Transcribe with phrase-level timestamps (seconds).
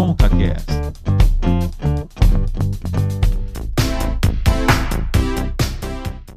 [0.00, 0.64] ConcaCast.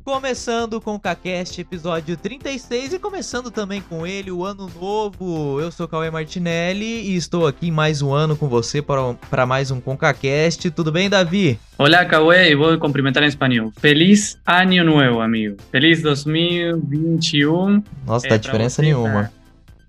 [0.03, 5.61] Começando com o CaCast, episódio 36 e começando também com ele, o ano novo.
[5.61, 9.71] Eu sou Cauê Martinelli e estou aqui mais um ano com você para, para mais
[9.71, 10.69] um ConcaCast.
[10.71, 11.57] Tudo bem, Davi?
[11.77, 13.71] Olá, Cauê, e vou cumprimentar em espanhol.
[13.79, 15.55] Feliz Ano Novo, amigo.
[15.71, 17.81] Feliz 2021.
[18.05, 19.31] Nossa, é, diferença você, nenhuma.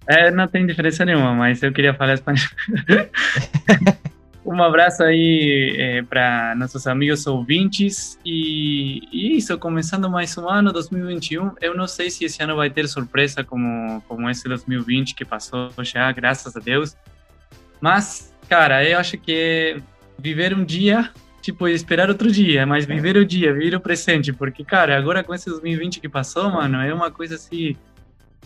[0.07, 2.41] É, não tem diferença nenhuma, mas eu queria falar espanhol.
[4.47, 10.71] Um abraço aí é, para nossos amigos ouvintes e, e, isso, começando mais um ano,
[10.71, 11.53] 2021.
[11.63, 15.71] Eu não sei se esse ano vai ter surpresa como, como esse 2020 que passou
[15.81, 16.95] já, graças a Deus.
[17.81, 19.81] Mas, cara, eu acho que
[20.19, 24.63] viver um dia, tipo, esperar outro dia, mas viver o dia, viver o presente, porque,
[24.63, 27.75] cara, agora com esse 2020 que passou, mano, é uma coisa assim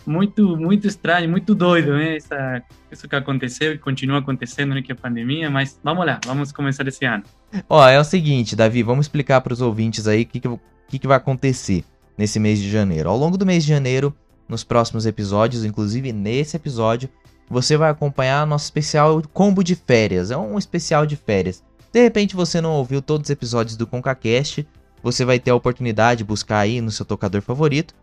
[0.05, 2.17] muito, muito estranho, muito doido, né?
[2.17, 4.81] Essa, isso que aconteceu e continua acontecendo, né?
[4.81, 7.23] Que é a pandemia, mas vamos lá, vamos começar esse ano.
[7.67, 11.07] Ó, é o seguinte, Davi, vamos explicar para os ouvintes aí o que, que, que
[11.07, 11.83] vai acontecer
[12.17, 13.09] nesse mês de janeiro.
[13.09, 14.15] Ao longo do mês de janeiro,
[14.47, 17.09] nos próximos episódios, inclusive nesse episódio,
[17.49, 20.31] você vai acompanhar nosso especial combo de férias.
[20.31, 21.63] É um especial de férias.
[21.91, 24.67] De repente você não ouviu todos os episódios do ConcaCast,
[25.01, 27.95] você vai ter a oportunidade de buscar aí no seu tocador favorito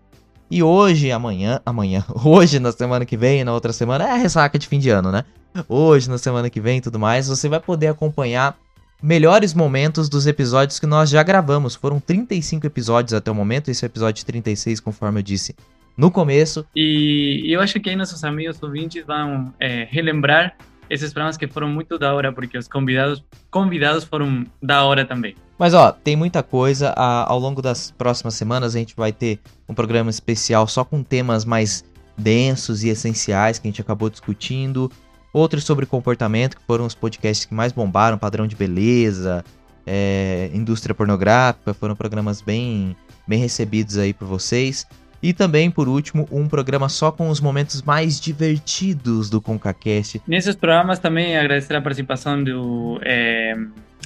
[0.50, 4.66] e hoje, amanhã, amanhã, hoje, na semana que vem, na outra semana, é ressaca de
[4.66, 5.24] fim de ano, né?
[5.68, 8.56] Hoje, na semana que vem e tudo mais, você vai poder acompanhar
[9.02, 11.74] melhores momentos dos episódios que nós já gravamos.
[11.74, 15.54] Foram 35 episódios até o momento, esse é o episódio 36, conforme eu disse
[15.96, 16.66] no começo.
[16.74, 20.56] E eu acho que aí nossos amigos ouvintes vão é, relembrar
[20.88, 25.34] esses programas que foram muito da hora, porque os convidados, convidados foram da hora também.
[25.58, 26.90] Mas ó, tem muita coisa.
[26.90, 31.44] ao longo das próximas semanas a gente vai ter um programa especial só com temas
[31.44, 31.84] mais
[32.16, 34.90] densos e essenciais que a gente acabou discutindo.
[35.32, 39.44] Outros sobre comportamento, que foram os podcasts que mais bombaram, padrão de beleza,
[39.86, 42.96] é, indústria pornográfica, foram programas bem,
[43.28, 44.86] bem recebidos aí por vocês.
[45.26, 50.22] E também, por último, um programa só com os momentos mais divertidos do ConcaCast.
[50.24, 53.56] Nesses programas também agradecer a participação do é,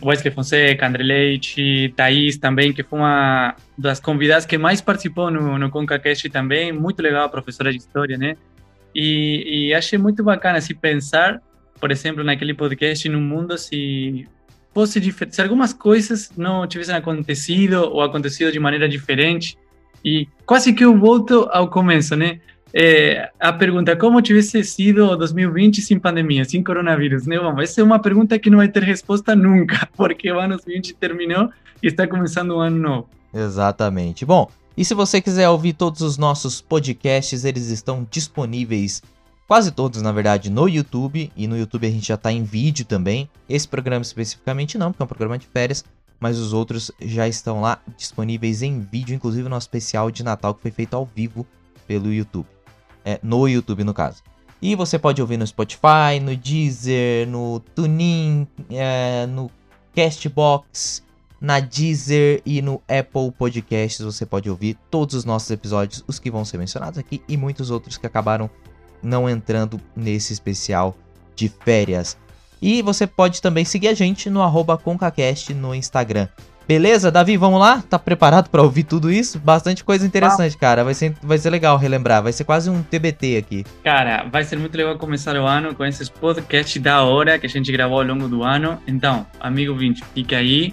[0.03, 5.59] Wesley Fonseca, André Leite, Thaís também, que foi uma das convidadas que mais participou no,
[5.59, 6.73] no ConcaCast também.
[6.73, 8.35] Muito legal, professora de História, né?
[8.95, 11.39] E, e achei muito bacana assim, pensar,
[11.79, 14.27] por exemplo, naquele podcast, num mundo se
[14.73, 14.99] fosse
[15.29, 19.59] se algumas coisas não tivessem acontecido ou acontecido de maneira diferente,
[20.05, 22.41] e quase que eu volto ao começo, né?
[22.73, 27.39] É, a pergunta, como tivesse sido 2020 sem pandemia, sem coronavírus, né?
[27.39, 30.95] Bom, essa é uma pergunta que não vai ter resposta nunca, porque o ano 2020
[30.95, 31.51] terminou
[31.83, 33.09] e está começando um ano novo.
[33.35, 34.25] Exatamente.
[34.25, 39.03] Bom, e se você quiser ouvir todos os nossos podcasts, eles estão disponíveis,
[39.49, 41.31] quase todos na verdade, no YouTube.
[41.37, 43.29] E no YouTube a gente já está em vídeo também.
[43.49, 45.85] Esse programa especificamente não, porque é um programa de férias
[46.21, 50.55] mas os outros já estão lá disponíveis em vídeo, inclusive o nosso especial de Natal
[50.55, 51.47] que foi feito ao vivo
[51.87, 52.47] pelo YouTube.
[53.05, 54.23] É, no YouTube, no caso.
[54.63, 59.51] E você pode ouvir no Spotify, no Deezer, no TuneIn, é, no
[59.97, 61.03] Castbox,
[61.41, 64.05] na Deezer e no Apple Podcasts.
[64.05, 67.71] Você pode ouvir todos os nossos episódios, os que vão ser mencionados aqui e muitos
[67.71, 68.51] outros que acabaram
[69.03, 70.95] não entrando nesse especial
[71.35, 72.19] de férias.
[72.61, 76.29] E você pode também seguir a gente no arroba ConcaCast no Instagram.
[76.71, 77.83] Beleza, Davi, vamos lá?
[77.83, 79.41] Tá preparado para ouvir tudo isso?
[79.41, 80.85] Bastante coisa interessante, cara.
[80.85, 82.23] Vai ser, vai ser legal relembrar.
[82.23, 83.65] Vai ser quase um TBT aqui.
[83.83, 87.49] Cara, vai ser muito legal começar o ano com esses podcasts da hora que a
[87.49, 88.81] gente gravou ao longo do ano.
[88.87, 90.73] Então, amigo 20, fica aí.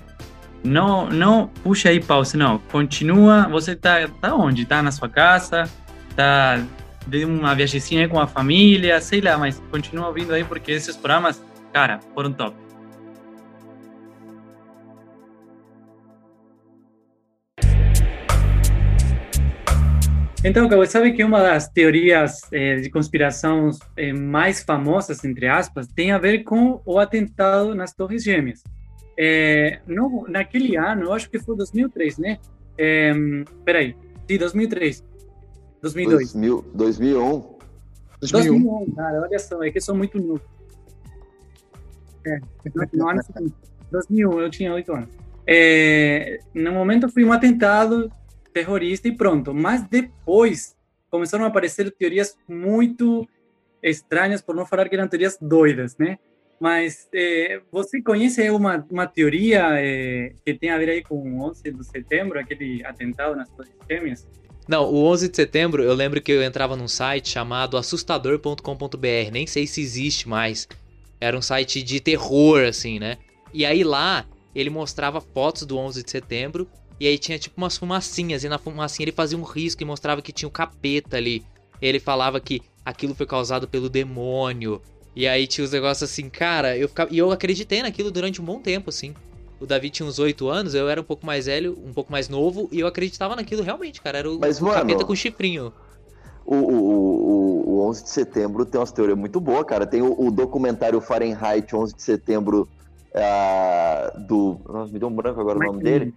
[0.64, 2.60] Não, não puxa aí pausa, não.
[2.72, 3.48] Continua.
[3.50, 4.66] Você tá, tá onde?
[4.66, 5.64] Tá na sua casa?
[6.16, 6.62] Tá
[7.08, 9.02] de uma viagemzinha com a família?
[9.02, 11.42] Sei lá, mas continua ouvindo aí porque esses programas
[11.78, 12.58] Cara, foram top.
[20.44, 25.86] Então, você sabe que uma das teorias eh, de conspiração eh, mais famosas, entre aspas,
[25.86, 28.64] tem a ver com o atentado nas Torres Gêmeas.
[29.16, 32.40] Eh, no, naquele ano, eu acho que foi 2003, né?
[32.76, 33.14] É,
[33.64, 33.96] peraí,
[34.28, 35.06] sim, 2003.
[35.84, 36.34] 2002.
[36.34, 37.58] 2000, 2001.
[38.20, 38.64] 2001.
[38.64, 40.57] 2001, cara, olha só, é que eu sou muito novo.
[42.28, 42.40] É,
[43.92, 45.10] 2001, eu tinha 8 anos.
[45.48, 48.12] É, no momento foi um atentado
[48.54, 49.54] terrorista e pronto.
[49.54, 50.76] Mas depois
[51.10, 53.28] começaram a aparecer teorias muito
[53.82, 56.18] estranhas, por não falar que eram teorias doidas, né?
[56.60, 61.42] Mas é, você conhece uma, uma teoria é, que tem a ver aí com o
[61.50, 64.28] 11 de setembro, aquele atentado nas Torres Gêmeas?
[64.68, 69.46] Não, o 11 de setembro eu lembro que eu entrava num site chamado assustador.com.br, nem
[69.46, 70.68] sei se existe mais,
[71.20, 73.18] Era um site de terror, assim, né?
[73.54, 76.68] E aí lá ele mostrava fotos do 11 de setembro
[77.00, 80.22] e aí tinha tipo umas fumacinhas e na fumacinha ele fazia um risco e mostrava
[80.22, 81.44] que tinha um capeta ali.
[81.82, 84.82] Ele falava que aquilo foi causado pelo demônio.
[85.16, 88.46] E aí tinha os negócios assim, cara, eu ficava, e eu acreditei naquilo durante um
[88.46, 89.14] bom tempo, assim.
[89.60, 92.30] O Davi tinha uns 8 anos, eu era um pouco mais velho, um pouco mais
[92.30, 94.20] novo, e eu acreditava naquilo realmente, cara.
[94.20, 95.74] Era o, Mas, mano, capeta com chifrinho.
[96.48, 99.86] O, o, o, o 11 de setembro tem umas teorias muito boas, cara.
[99.86, 102.70] Tem o, o documentário Fahrenheit 11 de setembro
[103.12, 104.58] uh, do.
[104.66, 106.14] Nossa, me deu um branco agora Michael, o nome dele.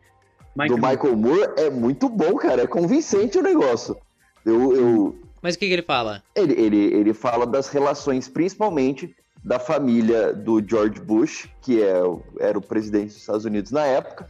[0.56, 0.78] Michael.
[0.78, 1.52] Do Michael Moore.
[1.56, 2.62] É muito bom, cara.
[2.62, 3.96] É convincente o negócio.
[4.46, 4.72] Eu.
[4.72, 5.18] eu...
[5.42, 6.22] Mas o que, que ele fala?
[6.36, 9.12] Ele, ele, ele fala das relações, principalmente
[9.42, 11.94] da família do George Bush, que é,
[12.38, 14.28] era o presidente dos Estados Unidos na época,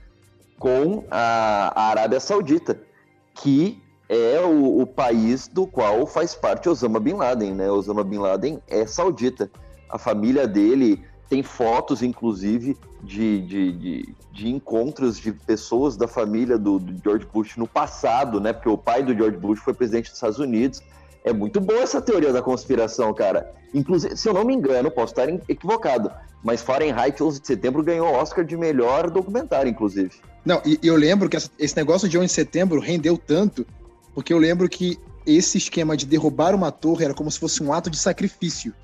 [0.58, 2.80] com a, a Arábia Saudita,
[3.34, 7.70] que é o, o, país do qual faz parte Osama Bin Laden, né?
[7.70, 9.48] Osama Bin Laden é saudita.
[9.88, 16.58] A família dele tem fotos, inclusive, de, de, de, de encontros de pessoas da família
[16.58, 18.52] do, do, George Bush no passado, né?
[18.52, 20.82] Porque o pai do George Bush foi presidente dos Estados Unidos.
[21.22, 23.54] É muito boa essa teoria da conspiração, cara.
[23.72, 26.10] Inclusive, se eu não me engano, posso estar equivocado,
[26.42, 30.10] mas Fahrenheit 11 de setembro ganhou o Oscar de melhor documentário, inclusive.
[30.44, 33.64] Não, e, eu lembro que esse negócio de 11 de setembro rendeu tanto
[34.14, 37.72] porque eu lembro que esse esquema de derrubar uma torre era como se fosse um
[37.72, 38.74] ato de sacrifício.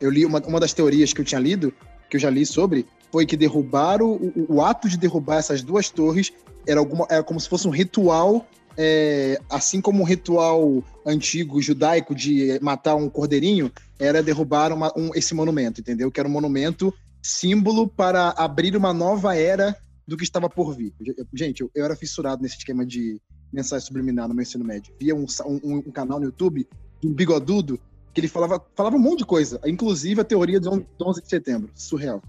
[0.00, 1.72] Eu li uma, uma das teorias que eu tinha lido,
[2.08, 5.62] que eu já li sobre, foi que derrubar o, o, o ato de derrubar essas
[5.62, 6.32] duas torres
[6.66, 8.46] era, alguma, era como se fosse um ritual,
[8.76, 15.10] é, assim como um ritual antigo judaico de matar um cordeirinho, era derrubar uma, um,
[15.14, 16.10] esse monumento, entendeu?
[16.10, 19.76] Que era um monumento símbolo para abrir uma nova era
[20.06, 20.92] do que estava por vir.
[21.32, 23.20] Gente, eu, eu era fissurado nesse esquema de,
[23.54, 24.92] mensagem subliminar no meu ensino médio.
[24.98, 26.68] Via um, um, um canal no YouTube
[27.00, 27.78] de um bigodudo
[28.12, 31.70] que ele falava, falava um monte de coisa, inclusive a teoria do 11 de setembro.
[31.74, 32.22] Surreal.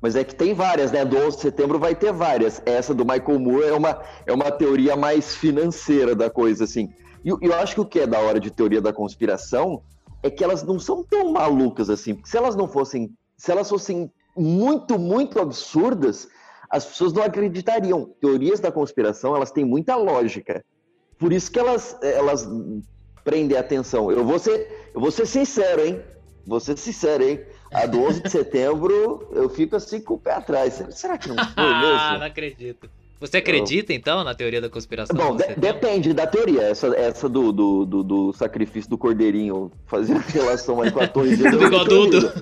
[0.00, 1.04] Mas é que tem várias, né?
[1.04, 2.60] Do 11 de setembro vai ter várias.
[2.66, 6.92] Essa do Michael Moore é uma, é uma teoria mais financeira da coisa, assim.
[7.24, 9.82] E eu, acho que o que é da hora de teoria da conspiração
[10.22, 12.14] é que elas não são tão malucas assim.
[12.14, 13.10] Porque se elas não fossem.
[13.36, 16.28] Se elas fossem muito, muito absurdas,
[16.74, 18.10] as pessoas não acreditariam.
[18.20, 20.64] Teorias da conspiração, elas têm muita lógica.
[21.16, 22.48] Por isso que elas, elas
[23.22, 24.10] prendem a atenção.
[24.10, 26.00] Eu vou ser, eu vou ser sincero, hein?
[26.44, 27.40] Vou ser sincero, hein?
[27.72, 30.82] A do 11 de setembro, eu fico assim com o pé atrás.
[30.90, 31.96] Será que não foi mesmo?
[31.96, 32.90] Ah, não acredito.
[33.20, 33.96] Você acredita, eu...
[33.96, 35.16] então, na teoria da conspiração?
[35.16, 36.62] Bom, de depende da teoria.
[36.62, 41.36] Essa, essa do, do, do, do sacrifício do cordeirinho, fazendo relação aí com a torre
[41.36, 41.44] de...
[41.48, 42.32] do bigodudo.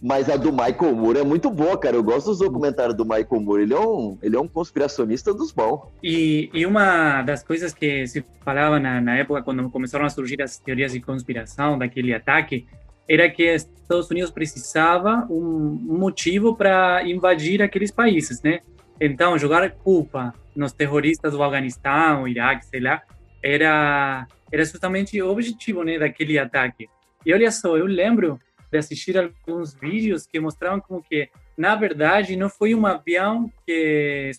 [0.00, 1.96] Mas a do Michael Moore é muito boa, cara.
[1.96, 3.62] Eu gosto dos documentários do Michael Moore.
[3.62, 5.88] Ele é um, ele é um conspiracionista dos bons.
[6.02, 10.40] E, e uma das coisas que se falava na, na época, quando começaram a surgir
[10.40, 12.66] as teorias de conspiração daquele ataque,
[13.08, 18.60] era que Estados Unidos precisava um motivo para invadir aqueles países, né?
[19.00, 23.02] Então, jogar culpa nos terroristas do Afeganistão, Iraque, sei lá,
[23.42, 26.88] era, era justamente o objetivo né, daquele ataque.
[27.24, 28.38] E olha só, eu lembro
[28.70, 34.32] de assistir alguns vídeos que mostravam como que, na verdade, não foi um avião que,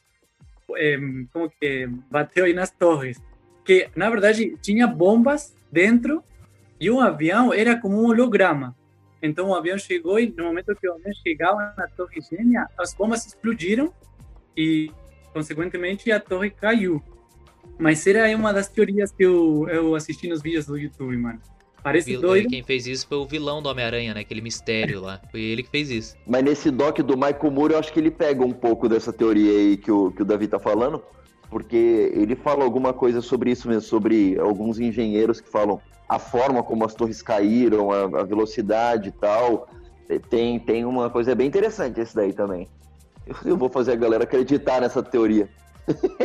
[1.34, 3.22] como que bateu aí nas torres,
[3.66, 6.24] que, na verdade, tinha bombas dentro
[6.80, 8.76] e o avião era como um holograma.
[9.22, 12.94] Então o avião chegou e no momento que o avião chegava na torre gêmea, as
[12.94, 13.94] bombas explodiram
[14.56, 14.92] e,
[15.34, 17.04] consequentemente, a torre caiu.
[17.78, 21.42] Mas era uma das teorias que eu, eu assisti nos vídeos do YouTube, mano.
[21.84, 22.50] Parece Vil doido.
[22.50, 24.22] Quem fez isso foi o vilão do Homem-Aranha, né?
[24.22, 25.22] Aquele mistério lá.
[25.32, 26.16] Foi ele que fez isso.
[26.28, 29.52] Mas nesse doc do Michael Moore, eu acho que ele pega um pouco dessa teoria
[29.52, 31.02] aí que o, que o Davi tá falando.
[31.50, 36.62] Porque ele fala alguma coisa sobre isso mesmo, sobre alguns engenheiros que falam a forma
[36.62, 39.68] como as torres caíram, a, a velocidade e tal.
[40.30, 42.68] Tem, tem uma coisa bem interessante esse daí também.
[43.46, 45.50] Eu vou fazer a galera acreditar nessa teoria.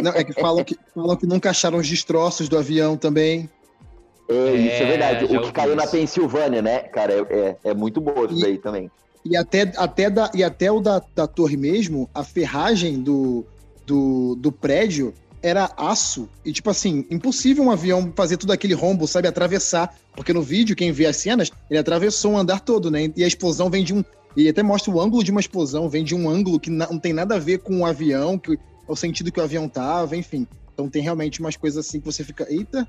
[0.03, 3.49] Não, é que falam que, falam que nunca acharam os destroços do avião também.
[4.29, 5.25] É, isso é verdade.
[5.25, 5.77] O que caiu isso.
[5.77, 7.13] na Pensilvânia, né, cara?
[7.13, 8.91] É, é, é muito boa isso e, daí também.
[9.25, 13.45] E até, até, da, e até o da, da torre mesmo, a ferragem do,
[13.87, 16.29] do, do prédio era aço.
[16.45, 19.29] E, tipo assim, impossível um avião fazer tudo aquele rombo, sabe?
[19.29, 19.95] Atravessar.
[20.17, 23.13] Porque no vídeo, quem vê as cenas, ele atravessou o um andar todo, né?
[23.15, 24.03] E a explosão vem de um.
[24.37, 27.13] E até mostra o ângulo de uma explosão, vem de um ângulo que não tem
[27.13, 30.47] nada a ver com o avião, que, o sentido que o avião tava, enfim.
[30.73, 32.89] Então tem realmente umas coisas assim que você fica, eita,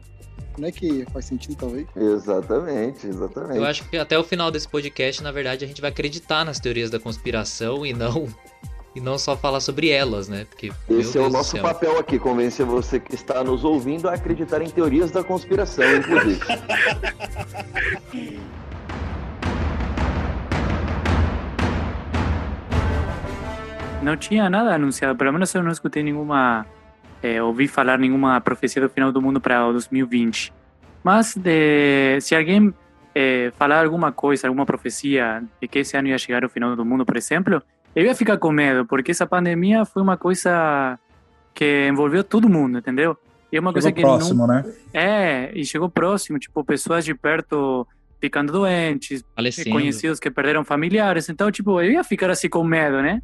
[0.58, 1.88] não é que faz sentido, talvez?
[1.96, 3.58] Exatamente, exatamente.
[3.58, 6.60] Eu acho que até o final desse podcast, na verdade, a gente vai acreditar nas
[6.60, 8.28] teorias da conspiração e não
[8.96, 10.46] e não só falar sobre elas, né?
[10.50, 14.62] Porque esse é o nosso papel aqui, convencer você que está nos ouvindo a acreditar
[14.62, 16.40] em teorias da conspiração, inclusive.
[24.06, 25.18] não tinha nada anunciado.
[25.18, 26.66] Pelo menos eu não escutei nenhuma,
[27.22, 30.54] é, ouvi falar nenhuma profecia do final do mundo para 2020.
[31.04, 32.74] Mas de, se alguém
[33.14, 36.84] é, falar alguma coisa, alguma profecia de que esse ano ia chegar o final do
[36.84, 37.62] mundo, por exemplo,
[37.96, 41.00] eu ia ficar com medo, porque essa pandemia foi uma coisa
[41.54, 43.18] que envolveu todo mundo, entendeu?
[43.52, 44.56] E é uma chegou coisa que próximo, não...
[44.56, 44.66] né?
[44.94, 47.88] É, e chegou próximo, tipo, pessoas de perto
[48.20, 49.70] ficando doentes, Falecendo.
[49.70, 53.22] conhecidos que perderam familiares, então, tipo, eu ia ficar assim com medo, né?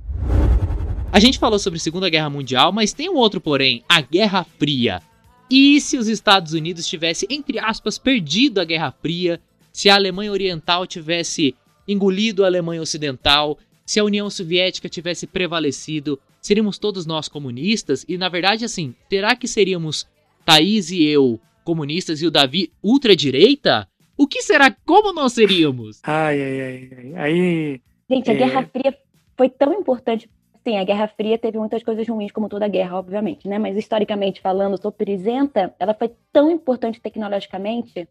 [1.13, 4.45] A gente falou sobre a Segunda Guerra Mundial, mas tem um outro porém, a Guerra
[4.45, 5.01] Fria.
[5.49, 9.41] E se os Estados Unidos tivessem, entre aspas, perdido a Guerra Fria,
[9.73, 11.53] se a Alemanha Oriental tivesse
[11.85, 18.05] engolido a Alemanha Ocidental, se a União Soviética tivesse prevalecido, seríamos todos nós comunistas?
[18.07, 20.07] E na verdade, assim, será que seríamos
[20.45, 23.85] Thaís e eu comunistas e o Davi ultradireita?
[24.15, 24.71] O que será?
[24.85, 25.99] Como nós seríamos?
[26.03, 27.13] Ai, ai, ai.
[27.17, 27.81] Aí.
[28.09, 28.37] Gente, a é...
[28.37, 28.97] Guerra Fria
[29.35, 30.29] foi tão importante.
[30.63, 33.57] Sim, a Guerra Fria teve muitas coisas ruins, como toda guerra, obviamente, né?
[33.57, 38.07] Mas historicamente falando, sobre isenta, ela foi tão importante tecnologicamente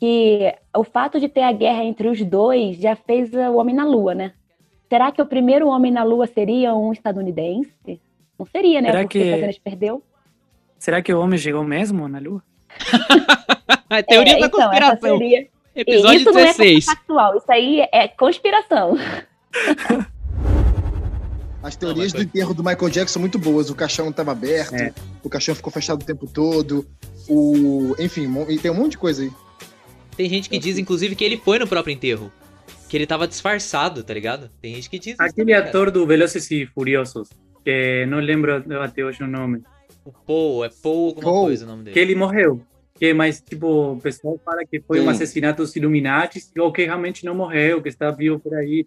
[0.00, 3.84] que o fato de ter a guerra entre os dois já fez o homem na
[3.84, 4.32] Lua, né?
[4.88, 8.00] Será que o primeiro homem na Lua seria um estadunidense?
[8.38, 8.90] Não seria, né?
[8.90, 9.34] Será Porque que...
[9.34, 10.02] apenas perdeu.
[10.78, 12.42] Será que o homem chegou mesmo na Lua?
[13.90, 15.18] a teoria é, da então, conspiração.
[15.18, 15.48] Seria...
[15.74, 16.86] Episódio isso 16.
[16.86, 18.96] Não é factual, isso aí é conspiração.
[21.62, 23.68] As teorias não, do enterro do Michael Jackson são muito boas.
[23.68, 24.92] O caixão estava aberto, é.
[25.22, 26.86] o caixão ficou fechado o tempo todo.
[27.28, 27.94] O...
[27.98, 28.28] Enfim,
[28.62, 29.32] tem um monte de coisa aí.
[30.16, 32.32] Tem gente que diz, inclusive, que ele foi no próprio enterro.
[32.88, 34.50] Que ele tava disfarçado, tá ligado?
[34.62, 35.16] Tem gente que diz.
[35.18, 37.28] Aquele também, ator do Velozes e Furiosos,
[37.64, 39.62] que não lembro até hoje o nome.
[40.04, 41.94] O Paul, é Paul alguma Paul, coisa o nome dele.
[41.94, 42.62] Que ele morreu.
[42.94, 45.06] Que, mas, tipo, o pessoal fala que foi Sim.
[45.06, 48.86] um assassinato dos Illuminati ou que realmente não morreu, que está vivo por aí.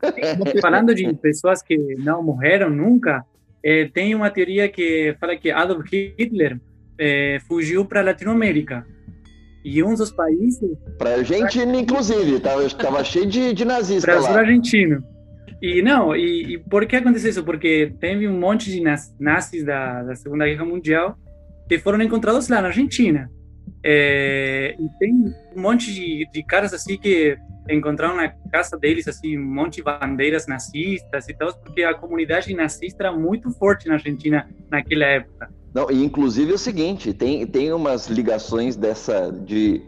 [0.60, 3.24] Falando de pessoas que não morreram nunca,
[3.64, 6.60] é, tem uma teoria que fala que Adolf Hitler
[6.98, 8.86] é, fugiu para a Latinoamérica
[9.64, 10.70] e um dos países.
[10.98, 14.04] Para a Argentina, inclusive, tava, tava cheio de, de nazistas.
[14.04, 14.40] Brasil lá.
[14.40, 15.02] argentino.
[15.60, 17.44] E não, e, e, por que aconteceu isso?
[17.44, 18.80] Porque teve um monte de
[19.18, 21.18] nazis da, da Segunda Guerra Mundial
[21.68, 23.28] que foram encontrados lá na Argentina.
[23.84, 25.12] É, e tem
[25.56, 27.36] um monte de, de caras assim que
[27.70, 32.52] encontraram na casa deles assim um monte de bandeiras nazistas e tal, porque a comunidade
[32.54, 35.50] nazista era muito forte na Argentina naquela época.
[35.74, 39.82] Não, e inclusive é o seguinte, tem, tem umas ligações dessa de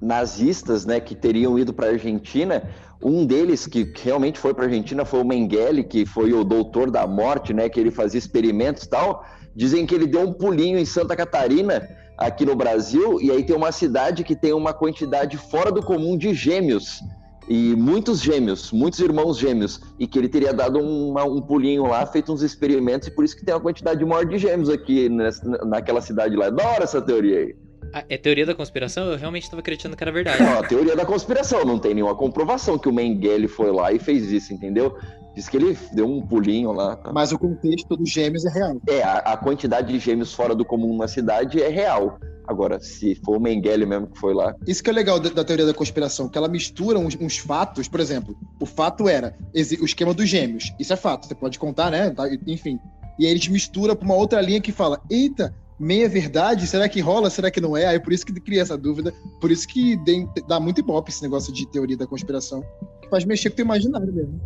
[0.00, 2.62] nazistas, né, que teriam ido para a Argentina.
[3.02, 6.90] Um deles que realmente foi para a Argentina foi o Mengele, que foi o doutor
[6.90, 9.24] da morte, né, que ele fazia experimentos e tal.
[9.54, 13.56] Dizem que ele deu um pulinho em Santa Catarina, aqui no Brasil, e aí tem
[13.56, 17.00] uma cidade que tem uma quantidade fora do comum de gêmeos
[17.48, 22.04] e muitos gêmeos, muitos irmãos gêmeos, e que ele teria dado uma, um pulinho lá,
[22.06, 25.46] feito uns experimentos, e por isso que tem uma quantidade maior de gêmeos aqui nessa,
[25.66, 26.50] naquela cidade lá.
[26.50, 27.56] Da hora essa teoria aí.
[28.08, 29.10] é teoria da conspiração?
[29.10, 30.42] Eu realmente estava acreditando que era verdade.
[30.42, 33.98] Não, a teoria da conspiração, não tem nenhuma comprovação que o Mengele foi lá e
[33.98, 34.96] fez isso, entendeu?
[35.34, 36.96] Diz que ele deu um pulinho lá.
[36.96, 37.12] Tá?
[37.12, 38.80] Mas o contexto dos gêmeos é real.
[38.88, 42.18] É, a, a quantidade de gêmeos fora do comum na cidade é real.
[42.46, 44.54] Agora, se for o Mengele mesmo que foi lá.
[44.66, 47.88] Isso que é legal da, da teoria da conspiração, que ela mistura uns, uns, fatos,
[47.88, 49.36] por exemplo, o fato era
[49.80, 50.72] o esquema dos gêmeos.
[50.78, 52.10] Isso é fato, você pode contar, né?
[52.10, 52.78] Tá, enfim.
[53.18, 57.00] E aí eles misturam pra uma outra linha que fala: eita, meia verdade, será que
[57.00, 57.86] rola, será que não é?
[57.86, 59.98] Aí por isso que cria essa dúvida, por isso que
[60.46, 62.62] dá muito ibope esse negócio de teoria da conspiração,
[63.00, 64.40] que faz mexer com o teu imaginário mesmo.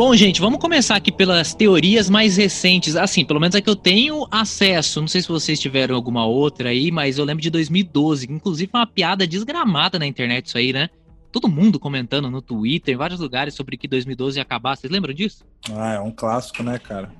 [0.00, 2.96] Bom, gente, vamos começar aqui pelas teorias mais recentes.
[2.96, 4.98] Assim, pelo menos é que eu tenho acesso.
[4.98, 8.26] Não sei se vocês tiveram alguma outra aí, mas eu lembro de 2012.
[8.32, 10.88] Inclusive, uma piada desgramada na internet, isso aí, né?
[11.30, 14.74] Todo mundo comentando no Twitter, em vários lugares, sobre que 2012 ia acabar.
[14.74, 15.44] Vocês lembram disso?
[15.70, 17.12] Ah, é um clássico, né, cara?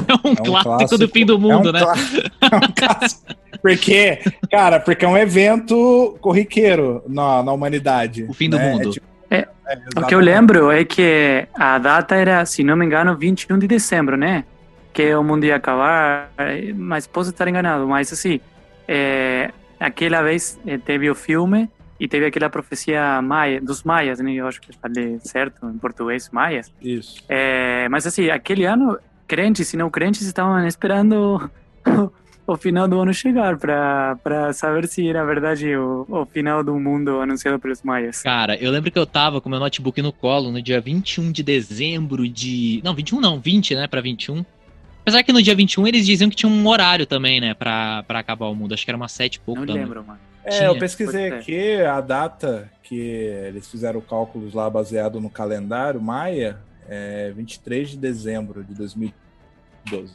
[0.00, 1.80] É um, é um clássico, clássico, do fim do mundo, é um né?
[2.40, 3.34] É um clássico.
[3.62, 4.18] Porque,
[4.50, 8.24] cara, porque é um evento corriqueiro na, na humanidade.
[8.24, 8.72] O fim do né?
[8.72, 8.88] mundo.
[8.88, 9.09] É, tipo, é, é,
[9.96, 13.66] o que eu lembro é que a data era, se não me engano, 21 de
[13.66, 14.44] dezembro, né?
[14.92, 16.30] Que o mundo ia acabar,
[16.74, 18.40] mas posso estar enganado, mas assim,
[18.88, 24.32] é, aquela vez é, teve o filme e teve aquela profecia maia, dos maias, né?
[24.32, 26.72] Eu acho que falei certo em português, maias.
[26.80, 27.22] Isso.
[27.28, 28.98] É, mas assim, aquele ano,
[29.28, 31.50] crentes e não crentes estavam esperando
[32.52, 37.20] o final do ano chegar para saber se era verdade o, o final do mundo
[37.20, 38.22] anunciado pelos maias.
[38.22, 41.42] Cara, eu lembro que eu tava com meu notebook no colo no dia 21 de
[41.42, 42.80] dezembro de.
[42.84, 43.86] Não, 21 não, 20, né?
[43.86, 44.44] Pra 21.
[45.02, 47.54] Apesar que no dia 21 eles diziam que tinha um horário também, né?
[47.54, 48.74] Pra, pra acabar o mundo.
[48.74, 49.82] Acho que era umas 7 e pouco Não também.
[49.82, 50.20] lembro, mano.
[50.44, 56.00] É, Tinha, eu pesquisei aqui a data que eles fizeram cálculos lá baseado no calendário
[56.00, 60.12] maia, é 23 de dezembro de 2012.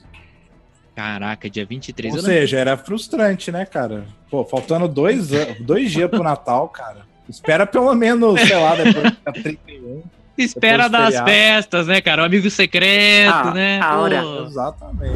[0.96, 4.06] Caraca, dia 23 Ou seja, era frustrante, né, cara?
[4.32, 7.06] Pô, faltando dois, dois dias pro Natal, cara.
[7.28, 10.04] Espera pelo menos, sei lá, depois da 31.
[10.38, 11.30] Espera depois das feriado.
[11.30, 12.22] festas, né, cara?
[12.22, 13.80] O amigo secreto, Ah, né?
[13.82, 14.22] a hora.
[14.22, 14.44] Pô.
[14.46, 15.16] Exatamente.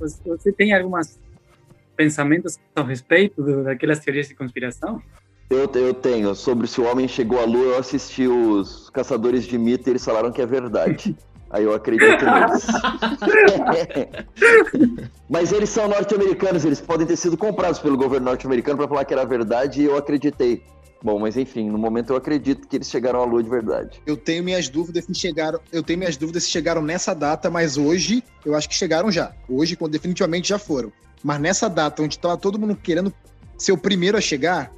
[0.00, 1.18] Você, tem alguns
[1.96, 5.02] pensamentos a respeito daquelas teorias de conspiração?
[5.50, 6.34] Eu, eu tenho.
[6.34, 10.04] Sobre se o homem chegou à lua, eu assisti os Caçadores de Mito e eles
[10.04, 11.16] falaram que é verdade.
[11.50, 12.66] Aí eu acredito neles.
[15.28, 19.14] Mas eles são norte-americanos, eles podem ter sido comprados pelo governo norte-americano para falar que
[19.14, 20.62] era verdade e eu acreditei.
[21.02, 24.02] Bom, mas enfim, no momento eu acredito que eles chegaram à lua de verdade.
[24.04, 25.60] Eu tenho minhas dúvidas se chegaram.
[25.70, 29.32] Eu tenho minhas dúvidas se chegaram nessa data, mas hoje eu acho que chegaram já.
[29.48, 30.92] Hoje, quando definitivamente já foram.
[31.22, 33.14] Mas nessa data, onde tava todo mundo querendo
[33.56, 34.72] ser o primeiro a chegar,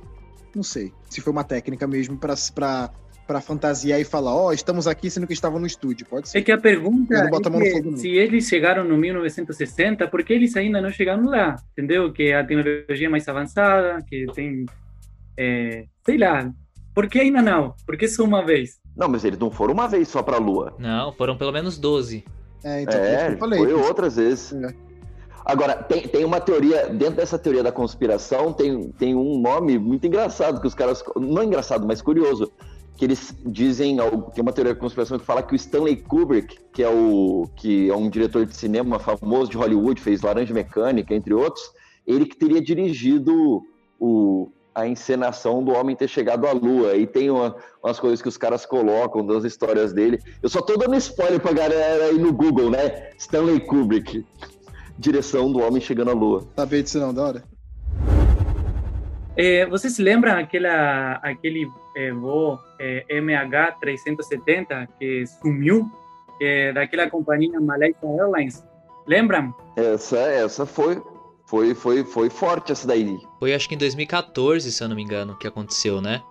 [0.55, 0.93] não sei.
[1.09, 2.91] Se foi uma técnica mesmo pra,
[3.31, 6.07] pra, pra fantasiar e falar, ó, estamos aqui sendo que estavam no estúdio.
[6.07, 6.43] Pode É ser.
[6.43, 10.81] que a pergunta a é que se eles chegaram no 1960, por que eles ainda
[10.81, 11.57] não chegaram lá?
[11.73, 12.13] Entendeu?
[12.13, 14.67] Que a tecnologia é mais avançada, que tem...
[15.37, 16.51] é, sei lá.
[16.95, 17.75] Por que ainda não?
[17.87, 18.79] Por que só uma vez?
[18.97, 20.75] Não, mas eles não foram uma vez só pra lua.
[20.79, 22.25] Não, foram pelo menos 12.
[22.65, 23.59] É, então É, eu falei.
[23.61, 24.53] foi outras vezes.
[24.53, 24.75] É.
[25.47, 30.07] Agora, tem, tem uma teoria, dentro dessa teoria da conspiração, tem, tem um nome muito
[30.07, 31.03] engraçado que os caras.
[31.17, 32.53] Não engraçado, mas curioso.
[33.01, 33.97] Que eles dizem,
[34.35, 37.89] tem uma teoria da conspiração que fala que o Stanley Kubrick, que é, o, que
[37.89, 41.65] é um diretor de cinema famoso de Hollywood, fez Laranja Mecânica, entre outros,
[42.07, 43.63] ele que teria dirigido
[43.99, 46.95] o, a encenação do homem ter chegado à lua.
[46.95, 50.19] E tem uma- umas coisas que os caras colocam das histórias dele.
[50.43, 53.13] Eu só tô dando spoiler pra galera aí no Google, né?
[53.17, 54.27] Stanley Kubrick.
[54.99, 56.47] Direção do homem chegando à lua.
[56.55, 57.45] Sabia disso não, da hora?
[59.37, 61.67] É, você se lembra aquela, aquele
[62.01, 65.87] é, voo é, MH370 que sumiu
[66.41, 68.65] é, daquela companhia Malaysia Airlines?
[69.07, 69.55] Lembram?
[69.77, 71.03] Essa, essa foi,
[71.47, 73.19] foi, foi, foi forte essa daí.
[73.39, 76.23] Foi acho que em 2014, se eu não me engano, que aconteceu, né?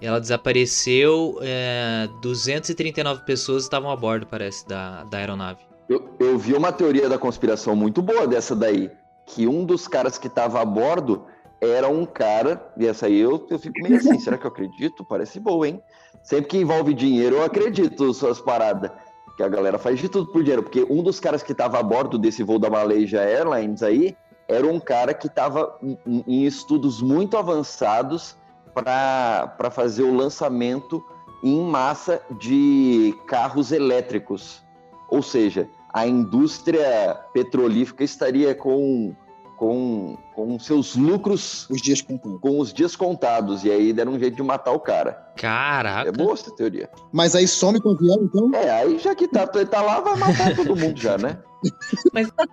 [0.00, 5.60] E ela desapareceu, é, 239 pessoas estavam a bordo, parece, da, da aeronave.
[5.88, 8.90] Eu, eu vi uma teoria da conspiração muito boa dessa daí.
[9.26, 11.26] Que um dos caras que estava a bordo
[11.60, 15.04] era um cara, e essa aí eu, eu fico meio assim, será que eu acredito?
[15.04, 15.82] Parece boa, hein?
[16.22, 18.90] Sempre que envolve dinheiro, eu acredito suas paradas.
[19.36, 20.64] Que a galera faz de tudo por dinheiro.
[20.64, 24.16] Porque um dos caras que estava a bordo desse voo da Malaysia Airlines aí
[24.48, 28.36] era um cara que estava em, em estudos muito avançados
[28.74, 31.04] para fazer o lançamento
[31.42, 34.62] em massa de carros elétricos.
[35.08, 39.14] Ou seja, a indústria petrolífica estaria com,
[39.58, 42.38] com, com seus lucros Os dias contando.
[42.38, 43.64] com os dias contados.
[43.64, 45.12] E aí deram um jeito de matar o cara.
[45.36, 46.08] Caraca!
[46.08, 46.88] É boa essa teoria.
[47.12, 48.50] Mas aí some com o avião, então?
[48.54, 51.38] É, aí já que tá, tá lá, vai matar todo mundo já, né?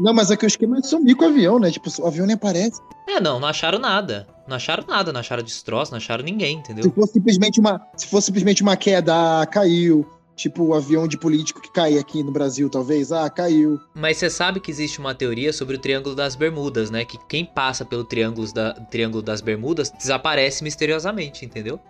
[0.00, 1.72] Não, mas aqui o esquema é sumir com o avião, né?
[1.72, 2.80] Tipo, o avião nem aparece.
[3.08, 4.28] É, não, não acharam nada.
[4.46, 6.92] Não acharam nada, não acharam destroço, não acharam ninguém, Se entendeu?
[6.92, 10.06] fosse simplesmente uma, se fosse simplesmente uma queda, ah, caiu.
[10.38, 13.10] Tipo o avião de político que cai aqui no Brasil, talvez.
[13.10, 13.80] Ah, caiu.
[13.92, 17.04] Mas você sabe que existe uma teoria sobre o Triângulo das Bermudas, né?
[17.04, 21.80] Que quem passa pelo Triângulo, da, Triângulo das Bermudas desaparece misteriosamente, entendeu?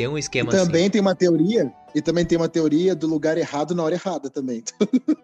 [0.00, 0.64] Tem um E esquema assim.
[0.66, 4.30] também tem uma teoria, e também tem uma teoria do lugar errado na hora errada
[4.30, 4.62] também.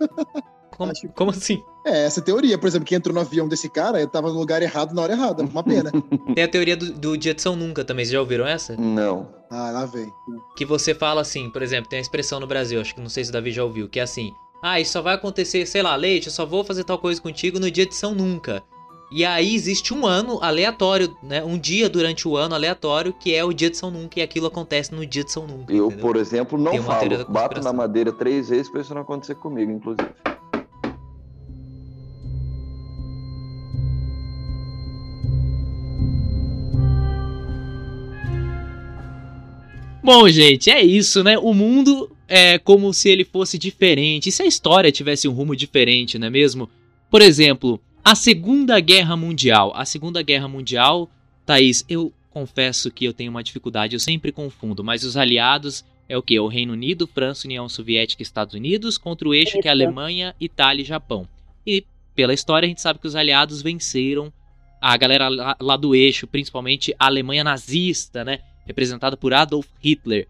[0.77, 1.63] Como, acho- como assim?
[1.87, 4.61] É, essa teoria, por exemplo, que entrou no avião desse cara, ele tava no lugar
[4.63, 5.43] errado na hora errada.
[5.43, 5.91] Uma pena.
[6.35, 8.77] Tem a teoria do, do dia de São Nunca também, vocês já ouviram essa?
[8.77, 9.27] Não.
[9.49, 10.07] ah, lá vem.
[10.55, 13.25] Que você fala assim, por exemplo, tem a expressão no Brasil, acho que não sei
[13.25, 15.97] se o Davi já ouviu, que é assim: Ah, isso só vai acontecer, sei lá,
[15.97, 18.63] Leite, eu só vou fazer tal coisa contigo no dia de São Nunca.
[19.11, 21.43] E aí existe um ano aleatório, né?
[21.45, 24.47] Um dia durante o ano aleatório que é o dia de São Nunca e aquilo
[24.47, 25.73] acontece no dia de São Nunca.
[25.73, 26.05] Eu, entendeu?
[26.05, 27.25] por exemplo, não falo.
[27.29, 30.11] Bato na madeira três vezes pra isso não acontecer comigo, inclusive.
[40.03, 41.37] Bom, gente, é isso, né?
[41.37, 44.29] O mundo é como se ele fosse diferente.
[44.29, 46.69] E se a história tivesse um rumo diferente, não é mesmo?
[47.11, 49.73] Por exemplo, a Segunda Guerra Mundial.
[49.75, 51.11] A Segunda Guerra Mundial,
[51.45, 56.17] Thaís, eu confesso que eu tenho uma dificuldade, eu sempre confundo, mas os aliados é
[56.17, 56.39] o que?
[56.39, 59.83] O Reino Unido, França, União Soviética e Estados Unidos contra o eixo que é Isso.
[59.83, 61.27] Alemanha, Itália e Japão.
[61.67, 64.33] E pela história a gente sabe que os aliados venceram
[64.81, 68.39] a galera lá, lá do eixo, principalmente a Alemanha nazista, né?
[68.65, 70.29] Representada por Adolf Hitler.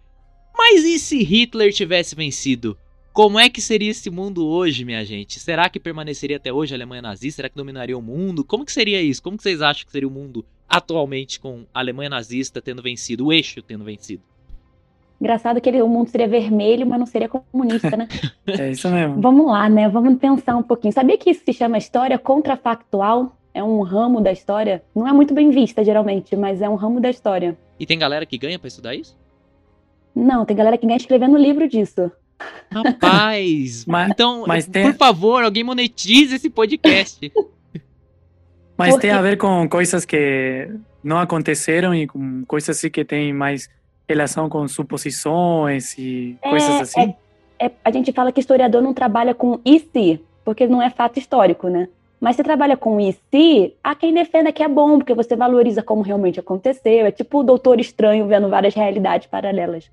[0.57, 2.75] Mas e se Hitler tivesse vencido?
[3.17, 5.41] Como é que seria esse mundo hoje, minha gente?
[5.41, 7.37] Será que permaneceria até hoje a Alemanha nazista?
[7.37, 8.45] Será que dominaria o mundo?
[8.45, 9.23] Como que seria isso?
[9.23, 13.25] Como que vocês acham que seria o mundo atualmente com a Alemanha nazista tendo vencido,
[13.25, 14.23] o eixo tendo vencido?
[15.19, 18.07] Engraçado que ele, o mundo seria vermelho, mas não seria comunista, né?
[18.47, 19.19] é isso mesmo.
[19.19, 19.89] Vamos lá, né?
[19.89, 20.93] Vamos pensar um pouquinho.
[20.93, 23.35] Sabia que isso se chama história contrafactual?
[23.55, 24.85] É um ramo da história.
[24.95, 27.57] Não é muito bem vista, geralmente, mas é um ramo da história.
[27.81, 29.19] E tem galera que ganha para estudar isso?
[30.15, 32.13] Não, tem galera que ganha escrevendo livro disso.
[32.71, 34.85] Rapaz, mas, então, mas tem...
[34.85, 37.33] por favor, alguém monetize esse podcast.
[38.77, 39.07] Mas Porque...
[39.07, 40.69] tem a ver com coisas que
[41.03, 43.71] não aconteceram e com coisas assim que tem mais
[44.07, 47.15] relação com suposições e é, coisas assim.
[47.59, 50.91] É, é, a gente fala que historiador não trabalha com e se, porque não é
[50.91, 51.89] fato histórico, né?
[52.21, 55.83] Mas você trabalha com e se, há quem defenda que é bom, porque você valoriza
[55.83, 57.07] como realmente aconteceu.
[57.07, 59.91] É tipo o doutor estranho vendo várias realidades paralelas.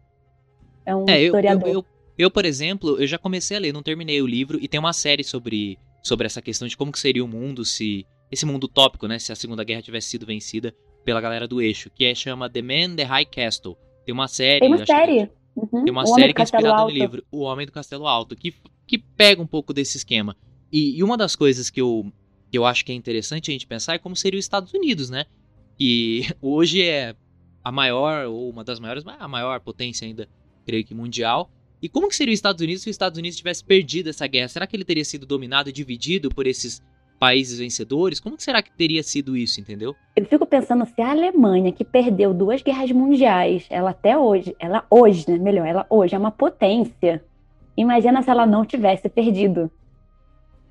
[0.85, 1.67] É um é, historiador.
[1.67, 1.85] Eu, eu, eu,
[2.31, 5.23] por exemplo, eu já comecei a ler, não terminei o livro, e tem uma série
[5.23, 8.05] sobre, sobre essa questão de como que seria o mundo se.
[8.31, 9.19] Esse mundo utópico, né?
[9.19, 10.73] Se a Segunda Guerra tivesse sido vencida
[11.03, 13.77] pela galera do eixo, que é chama The Man the High Castle.
[14.05, 14.59] Tem uma série.
[14.59, 15.27] Tem uma série.
[15.27, 15.83] Que, uhum.
[15.83, 16.91] Tem uma o série que é inspirada Alto.
[16.93, 18.53] no livro, O Homem do Castelo Alto, que,
[18.87, 20.35] que pega um pouco desse esquema.
[20.71, 22.11] E, e, uma das coisas que eu,
[22.51, 25.09] que eu acho que é interessante a gente pensar é como seria os Estados Unidos,
[25.09, 25.25] né?
[25.77, 27.15] Que hoje é
[27.63, 30.27] a maior, ou uma das maiores, a maior potência ainda,
[30.65, 31.51] creio que mundial.
[31.83, 34.47] E como que seria os Estados Unidos se os Estados Unidos tivesse perdido essa guerra?
[34.47, 36.81] Será que ele teria sido dominado e dividido por esses
[37.19, 38.21] países vencedores?
[38.21, 39.93] Como que será que teria sido isso, entendeu?
[40.15, 44.85] Eu fico pensando se a Alemanha, que perdeu duas guerras mundiais, ela até hoje, ela
[44.89, 47.21] hoje, né, melhor, ela hoje é uma potência.
[47.75, 49.69] Imagina se ela não tivesse perdido.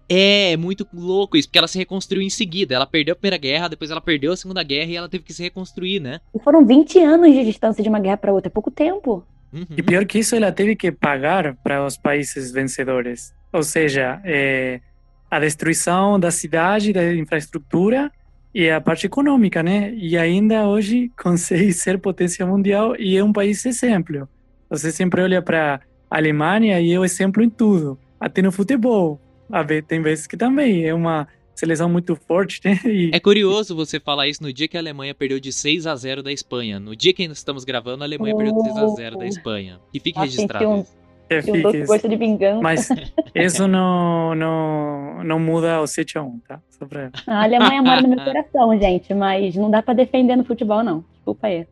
[0.08, 2.74] É, é muito louco isso, porque ela se reconstruiu em seguida.
[2.74, 5.34] Ela perdeu a Primeira Guerra, depois ela perdeu a Segunda Guerra e ela teve que
[5.34, 6.20] se reconstruir, né?
[6.34, 9.22] E foram 20 anos de distância de uma guerra para outra, é pouco tempo.
[9.52, 9.66] Uhum.
[9.76, 13.34] E pior que isso, ela teve que pagar para os países vencedores.
[13.52, 14.80] Ou seja, é,
[15.30, 18.10] a destruição da cidade, da infraestrutura
[18.54, 19.92] e a parte econômica, né?
[19.94, 24.28] E ainda hoje consegue ser potência mundial e é um país exemplo.
[24.70, 29.20] Você sempre olha para a Alemanha e é o exemplo em tudo, até no futebol.
[29.86, 32.78] Tem vezes que também é uma seleção muito forte, né?
[32.86, 33.10] E...
[33.12, 36.22] É curioso você falar isso no dia que a Alemanha perdeu de 6 a 0
[36.22, 36.78] da Espanha.
[36.78, 38.38] No dia que nós estamos gravando, aAlemanha oh.
[38.38, 39.80] perdeu de 6 a 0 da Espanha.
[39.92, 40.68] E fique registrado.
[40.68, 40.84] Um
[41.32, 42.62] é, um doce gosto de vingança.
[42.62, 42.88] Mas
[43.34, 46.60] isso não, não, não muda o 7 a 1, tá?
[46.70, 47.10] Só pra...
[47.26, 51.04] A Alemanha mora no meu coração, gente, mas não dá para defender no futebol, não.
[51.14, 51.66] Desculpa aí.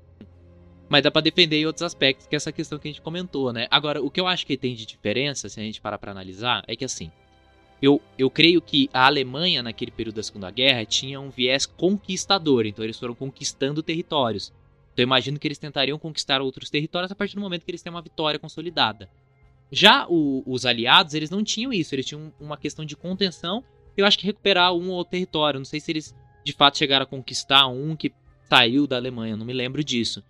[0.89, 3.53] Mas dá pra defender em outros aspectos, que é essa questão que a gente comentou,
[3.53, 3.67] né?
[3.71, 6.65] Agora, o que eu acho que tem de diferença, se a gente parar pra analisar,
[6.67, 7.13] é que assim,
[7.83, 12.67] eu, eu creio que a Alemanha, naquele período da Segunda Guerra, tinha um viés conquistador,
[12.67, 14.53] então eles foram conquistando territórios.
[14.93, 17.83] Então eu imagino que eles tentariam conquistar outros territórios a partir do momento que eles
[17.83, 19.09] têm uma vitória consolidada.
[19.73, 23.65] Já o, os aliados, eles não tinham isso, eles tinham uma questão de contenção.
[23.97, 25.61] Eu acho que recuperar um ou outro território.
[25.61, 26.15] Não sei se eles
[26.45, 28.13] de fato chegaram a conquistar um que
[28.49, 30.23] saiu da Alemanha, não me lembro disso.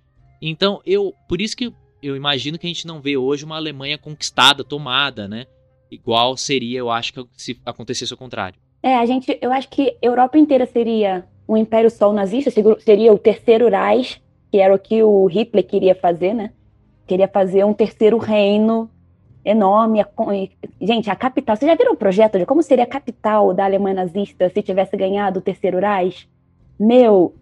[0.42, 3.96] Então, eu, por isso que eu imagino que a gente não vê hoje uma Alemanha
[3.96, 5.46] conquistada, tomada, né?
[5.90, 8.58] Igual seria, eu acho que se acontecesse o contrário.
[8.82, 13.12] É, a gente, eu acho que a Europa inteira seria um império sol nazista, seria
[13.12, 16.52] o terceiro Reich, que era o que o Hitler queria fazer, né?
[17.06, 18.88] Queria fazer um terceiro reino
[19.44, 20.04] enorme.
[20.80, 21.56] Gente, a capital.
[21.56, 24.96] Vocês já viram o projeto de como seria a capital da Alemanha nazista se tivesse
[24.96, 26.28] ganhado o terceiro Reich?
[26.78, 27.34] Meu,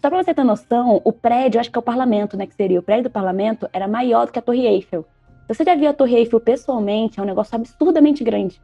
[0.00, 2.46] só para você ter noção, o prédio, acho que é o parlamento, né?
[2.46, 5.04] Que seria o prédio do parlamento, era maior do que a Torre Eiffel.
[5.48, 7.18] Você já viu a Torre Eiffel pessoalmente?
[7.20, 8.60] É um negócio absurdamente grande.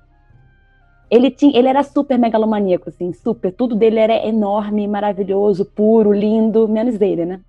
[1.10, 3.52] Ele, tinha, ele era super megalomaníaco, assim, super.
[3.52, 7.40] Tudo dele era enorme, maravilhoso, puro, lindo, menos ele, né?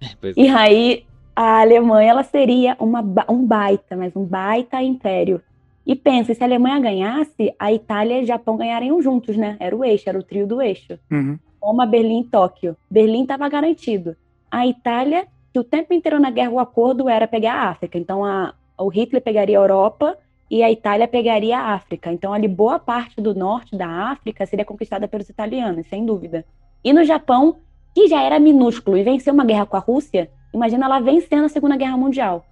[0.20, 0.50] Pois e é.
[0.50, 5.42] aí a Alemanha ela seria uma, um baita, mas um baita império.
[5.86, 9.56] E pensa, se a Alemanha ganhasse, a Itália e o Japão ganhariam juntos, né?
[9.58, 10.98] Era o eixo, era o trio do eixo.
[11.10, 11.38] Uhum.
[11.60, 12.76] Roma, Berlim e Tóquio.
[12.90, 14.16] Berlim estava garantido.
[14.50, 17.98] A Itália, que o tempo inteiro na guerra o acordo era pegar a África.
[17.98, 20.16] Então a, o Hitler pegaria a Europa
[20.50, 22.12] e a Itália pegaria a África.
[22.12, 26.44] Então ali boa parte do norte da África seria conquistada pelos italianos, sem dúvida.
[26.82, 27.58] E no Japão,
[27.94, 31.48] que já era minúsculo e venceu uma guerra com a Rússia, Imagina ela vencendo a
[31.48, 32.44] Segunda Guerra Mundial.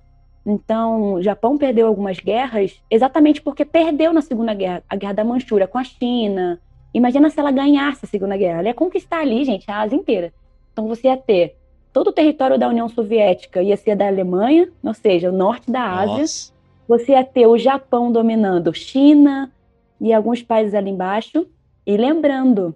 [0.46, 5.24] Então, o Japão perdeu algumas guerras exatamente porque perdeu na Segunda Guerra, a Guerra da
[5.24, 6.60] Manchúria com a China.
[6.94, 8.60] Imagina se ela ganhasse a Segunda Guerra.
[8.60, 10.32] Ela ia conquistar ali, gente, a Ásia inteira.
[10.72, 11.57] Então, você ia ter
[11.92, 15.82] todo o território da União Soviética ia ser da Alemanha, ou seja, o norte da
[15.82, 16.18] Ásia.
[16.18, 16.52] Nossa.
[16.86, 19.52] Você ia ter o Japão dominando China
[20.00, 21.46] e alguns países ali embaixo.
[21.86, 22.74] E lembrando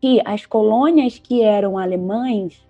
[0.00, 2.64] que as colônias que eram alemães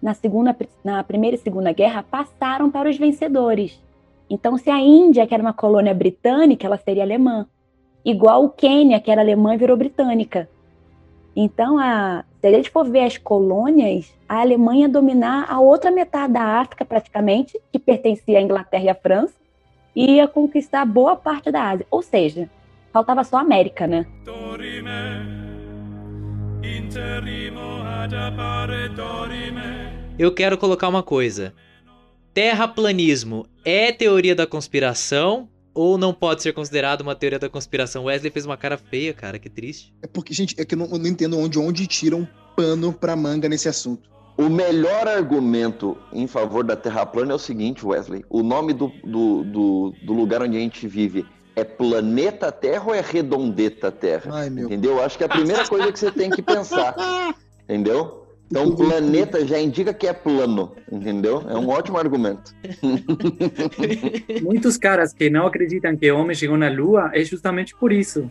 [0.00, 3.82] na segunda, na primeira e segunda guerra passaram para os vencedores.
[4.28, 7.46] Então, se a Índia, que era uma colônia britânica, ela seria alemã.
[8.04, 10.48] Igual o Quênia, que era alemã, virou britânica.
[11.36, 16.32] Então, a, se a gente for ver as colônias, a Alemanha dominar a outra metade
[16.32, 19.34] da África, praticamente, que pertencia à Inglaterra e à França,
[19.96, 21.86] e ia conquistar boa parte da Ásia.
[21.90, 22.48] Ou seja,
[22.92, 24.06] faltava só a América, né?
[30.18, 31.52] Eu quero colocar uma coisa.
[32.32, 38.04] Terraplanismo é teoria da conspiração ou não pode ser considerado uma teoria da conspiração?
[38.04, 39.92] Wesley fez uma cara feia, cara, que triste.
[40.00, 43.16] É porque, gente, é que eu não, eu não entendo onde, onde tiram pano pra
[43.16, 44.08] manga nesse assunto.
[44.36, 48.24] O melhor argumento em favor da Terra plana é o seguinte, Wesley.
[48.28, 52.94] O nome do, do, do, do lugar onde a gente vive é planeta Terra ou
[52.94, 54.30] é redondeta Terra?
[54.32, 54.66] Ai, meu.
[54.66, 55.02] Entendeu?
[55.02, 56.96] Acho que é a primeira coisa que você tem que pensar.
[57.62, 58.23] Entendeu?
[58.54, 61.42] Então, planeta já indica que é plano, entendeu?
[61.48, 62.54] É um ótimo argumento.
[64.42, 68.30] Muitos caras que não acreditam que o homem chegou na Lua é justamente por isso.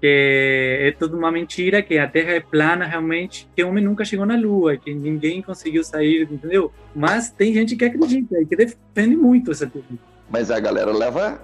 [0.00, 4.04] Que é tudo uma mentira, que a Terra é plana realmente, que o homem nunca
[4.04, 6.72] chegou na Lua, que ninguém conseguiu sair, entendeu?
[6.92, 9.98] Mas tem gente que acredita e que defende muito essa teoria.
[10.28, 11.40] Mas a galera leva,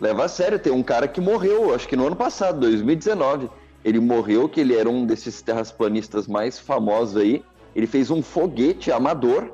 [0.00, 0.58] leva a sério.
[0.58, 3.50] Tem um cara que morreu, acho que no ano passado, 2019.
[3.84, 7.44] Ele morreu, que ele era um desses terraplanistas mais famosos aí.
[7.78, 9.52] Ele fez um foguete amador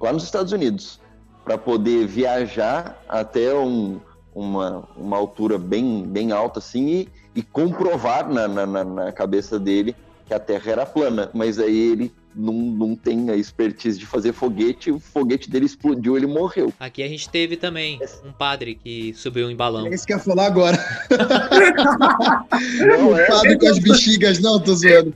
[0.00, 1.00] lá nos Estados Unidos
[1.44, 4.00] para poder viajar até um,
[4.34, 9.94] uma, uma altura bem, bem alta assim e, e comprovar na, na, na cabeça dele
[10.26, 11.30] que a Terra era plana.
[11.32, 16.16] Mas aí ele não, não tem a expertise de fazer foguete, o foguete dele explodiu,
[16.16, 16.72] ele morreu.
[16.78, 19.86] Aqui a gente teve também um padre que subiu em balão.
[19.86, 20.78] É isso que eu ia falar agora.
[22.80, 25.14] Não, o é, padre com as bexigas, não, tô zoando.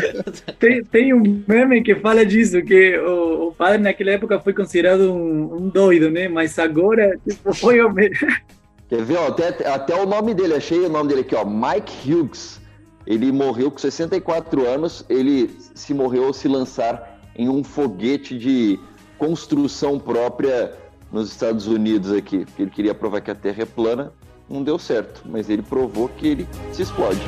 [0.58, 5.12] Tem, tem um meme que fala disso, que o, o padre naquela época foi considerado
[5.12, 6.28] um, um doido, né?
[6.28, 8.14] Mas agora tipo, foi o mesmo.
[8.88, 12.12] Quer ver, ó, até, até o nome dele, achei o nome dele aqui, ó, Mike
[12.12, 12.60] Hughes.
[13.06, 18.78] Ele morreu com 64 anos, ele se morreu ao se lançar em um foguete de
[19.18, 20.72] construção própria
[21.12, 24.12] nos Estados Unidos aqui, porque ele queria provar que a Terra é plana,
[24.48, 27.20] não deu certo, mas ele provou que ele se explode.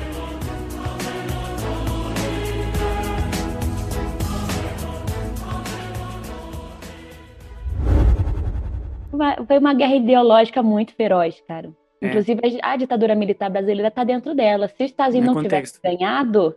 [9.46, 11.70] Foi uma guerra ideológica muito feroz, cara.
[12.00, 12.09] É.
[12.09, 14.68] Inclusive, a a ditadura militar brasileira está dentro dela.
[14.68, 15.82] Se os Estados Unidos não tivessem contexto.
[15.82, 16.56] ganhado,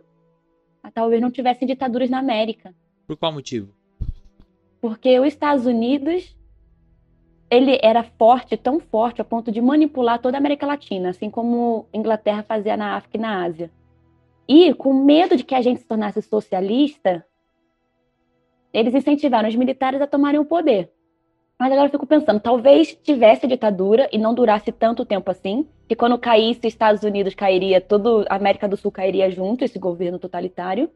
[0.92, 2.74] talvez não tivessem ditaduras na América.
[3.06, 3.72] Por qual motivo?
[4.80, 6.36] Porque os Estados Unidos
[7.50, 11.86] ele era forte, tão forte, a ponto de manipular toda a América Latina, assim como
[11.92, 13.70] a Inglaterra fazia na África e na Ásia.
[14.48, 17.26] E, com medo de que a gente se tornasse socialista,
[18.72, 20.92] eles incentivaram os militares a tomarem o poder.
[21.60, 25.94] Mas agora eu fico pensando, talvez tivesse ditadura e não durasse tanto tempo assim, que
[25.94, 30.18] quando caísse os Estados Unidos cairia, toda a América do Sul cairia junto, esse governo
[30.18, 30.90] totalitário.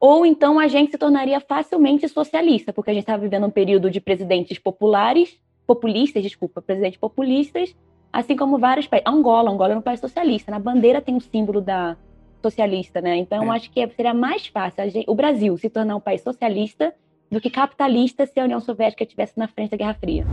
[0.00, 3.88] Ou então a gente se tornaria facilmente socialista, porque a gente estava vivendo um período
[3.88, 7.72] de presidentes populares, populistas, desculpa, presidentes populistas,
[8.12, 9.06] assim como vários países.
[9.06, 11.96] Angola, Angola é um país socialista, na bandeira tem o símbolo da
[12.42, 13.18] socialista, né?
[13.18, 13.54] Então eu É.
[13.54, 16.92] acho que seria mais fácil a gente- o Brasil se tornar um país socialista
[17.30, 20.26] do que capitalista se a União Soviética estivesse na frente da Guerra Fria.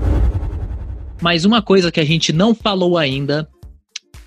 [1.22, 3.50] Mas uma coisa que a gente não falou ainda,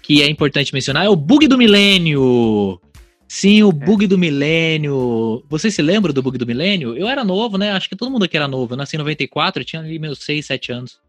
[0.03, 2.81] que é importante mencionar, é o bug do milênio.
[3.29, 5.45] Sim, o bug do milênio.
[5.49, 6.97] Você se lembra do bug do milênio?
[6.97, 7.73] Eu era novo, né?
[7.73, 8.73] Acho que todo mundo aqui era novo.
[8.73, 11.01] Eu nasci em 94, eu tinha ali meus 6, 7 anos.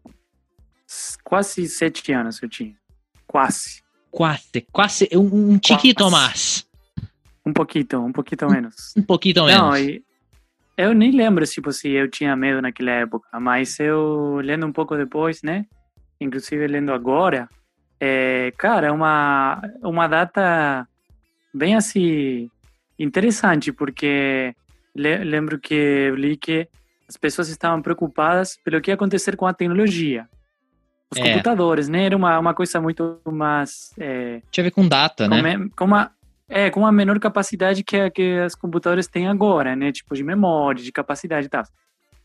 [1.24, 2.74] Quase sete anos eu tinha.
[3.26, 3.82] Quase.
[4.10, 6.66] Quase, quase, um, um tiquito mais.
[7.46, 8.92] Um pouquinho, um pouquinho menos.
[8.96, 9.78] Um pouquinho Não, menos.
[9.78, 10.04] e
[10.76, 14.96] eu nem lembro tipo, se eu tinha medo naquela época, mas eu lendo um pouco
[14.96, 15.64] depois, né?
[16.20, 17.48] Inclusive lendo agora,
[18.00, 20.86] é, cara, é uma, uma data
[21.54, 22.48] bem assim
[22.98, 24.54] interessante, porque
[24.94, 26.68] le- lembro que eu li que
[27.08, 30.26] as pessoas estavam preocupadas pelo que ia acontecer com a tecnologia.
[31.10, 31.22] Os É.
[31.32, 32.06] computadores, né?
[32.06, 35.68] Era uma, uma coisa muito mais é, Tinha a ver com data, com, né?
[35.76, 36.10] com uma
[36.52, 39.90] é com uma menor capacidade que a- que os computadores têm agora, né?
[39.92, 41.62] Tipo de memória, de capacidade e tal.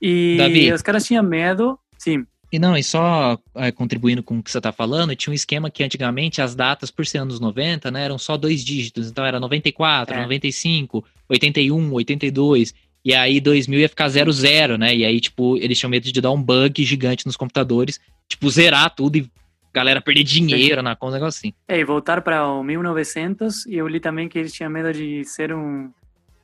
[0.02, 0.72] E Davi.
[0.72, 2.26] os caras tinham medo, sim.
[2.52, 5.70] E não, e só é, contribuindo com o que você tá falando, tinha um esquema
[5.70, 9.10] que antigamente as datas, por ser anos 90, né, eram só dois dígitos.
[9.10, 10.22] Então era 94, É.
[10.22, 12.74] 95, 81, 82.
[13.04, 14.96] E aí 2000 ia ficar 00, né?
[14.96, 18.94] E aí, tipo, eles tinham medo de dar um bug gigante nos computadores, tipo, zerar
[18.96, 19.30] tudo e
[19.74, 21.54] galera perder dinheiro na conta, um negócio assim.
[21.68, 25.24] É, e voltar para o 1900, e eu li também que eles tinham medo de
[25.26, 25.92] ser um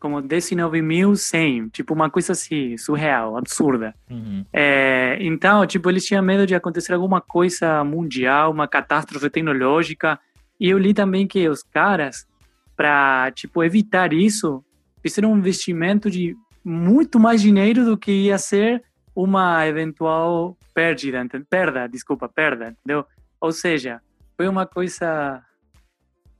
[0.03, 3.95] como 19.100, tipo uma coisa assim, surreal, absurda.
[4.11, 4.43] Uhum.
[4.51, 10.19] É, então, tipo, eles tinham medo de acontecer alguma coisa mundial, uma catástrofe tecnológica.
[10.59, 12.27] E eu li também que os caras,
[12.75, 14.61] para tipo evitar isso,
[15.01, 18.83] fizeram um investimento de muito mais dinheiro do que ia ser
[19.15, 23.05] uma eventual perda, perda, desculpa, perda, entendeu?
[23.39, 24.01] Ou seja,
[24.35, 25.43] foi uma coisa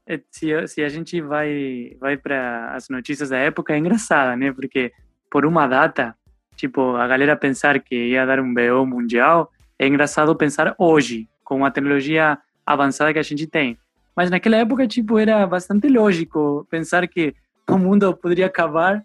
[0.07, 4.51] é, se, se a gente vai vai para as notícias da época é engraçada, né?
[4.51, 4.91] Porque
[5.29, 6.15] por uma data,
[6.55, 11.65] tipo, a galera pensar que ia dar um BO mundial, é engraçado pensar hoje, com
[11.65, 13.77] a tecnologia avançada que a gente tem.
[14.15, 17.33] Mas naquela época, tipo, era bastante lógico pensar que
[17.67, 19.03] o mundo poderia acabar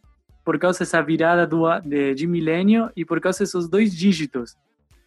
[0.48, 4.56] por causa dessa virada do, de, de milênio e por causa desses dois dígitos.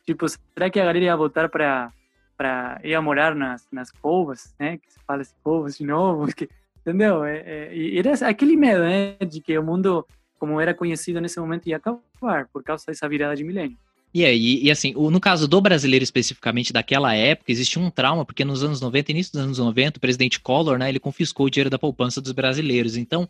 [0.06, 1.92] Tipo, será que a galera ia voltar para
[2.38, 4.78] para ir a morar nas, nas covas, né?
[4.78, 6.48] Que se fala assim, covas de novo, que,
[6.82, 7.26] entendeu?
[7.26, 9.16] É, é, era aquele medo, né?
[9.26, 10.06] De que o mundo,
[10.38, 13.76] como era conhecido nesse momento, ia acabar por causa dessa virada de milênio.
[14.14, 18.46] E aí, e assim, no caso do brasileiro especificamente daquela época, existia um trauma, porque
[18.46, 21.70] nos anos 90, início dos anos 90, o presidente Collor, né, ele confiscou o dinheiro
[21.72, 22.96] da poupança dos brasileiros.
[22.96, 23.28] Então,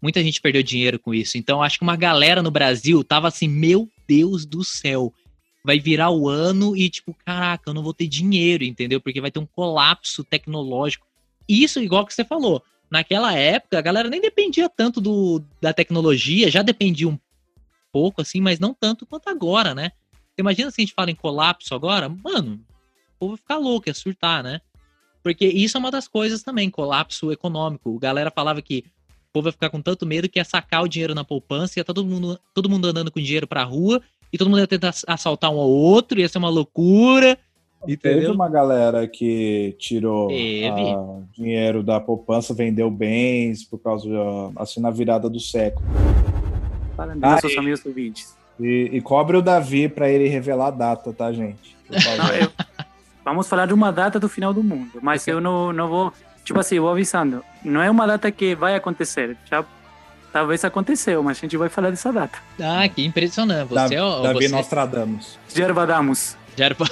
[0.00, 1.36] muita gente perdeu dinheiro com isso.
[1.36, 5.12] Então, acho que uma galera no Brasil tava assim, meu Deus do céu,
[5.64, 9.00] vai virar o ano e, tipo, caraca, eu não vou ter dinheiro, entendeu?
[9.00, 11.06] Porque vai ter um colapso tecnológico.
[11.48, 16.50] Isso, igual que você falou, naquela época, a galera nem dependia tanto do, da tecnologia,
[16.50, 17.18] já dependia um
[17.92, 19.92] pouco, assim, mas não tanto quanto agora, né?
[20.12, 22.08] Você imagina se a gente fala em colapso agora?
[22.08, 22.64] Mano,
[23.16, 24.60] o povo vai ficar louco, ia surtar, né?
[25.22, 27.94] Porque isso é uma das coisas também, colapso econômico.
[27.96, 28.84] A galera falava que
[29.32, 32.04] povo vai ficar com tanto medo que ia sacar o dinheiro na poupança, ia todo
[32.04, 34.00] mundo, todo mundo andando com dinheiro pra rua
[34.32, 37.38] e todo mundo ia tentar assaltar um ao outro, ia ser uma loucura.
[37.88, 38.20] Entendeu?
[38.20, 40.28] Teve uma galera que tirou
[41.32, 44.14] dinheiro da poupança, vendeu bens por causa, de,
[44.56, 45.86] assim, na virada do século.
[47.22, 48.36] Ah, seus amigos ouvintes.
[48.58, 51.74] E, e cobre o Davi para ele revelar a data, tá, gente?
[51.88, 52.52] Não, eu,
[53.24, 56.12] vamos falar de uma data do final do mundo, mas eu não, não vou.
[56.44, 57.44] Tipo assim, eu vou avisando.
[57.64, 59.36] Não é uma data que vai acontecer.
[59.48, 59.64] Já
[60.32, 62.38] Talvez aconteceu, mas a gente vai falar dessa data.
[62.60, 63.68] Ah, que impressionante.
[63.68, 64.48] Você Davi, é o, Davi você...
[64.48, 65.38] Nostradamus.
[65.52, 66.36] Gervadamus.
[66.56, 66.88] Gerva...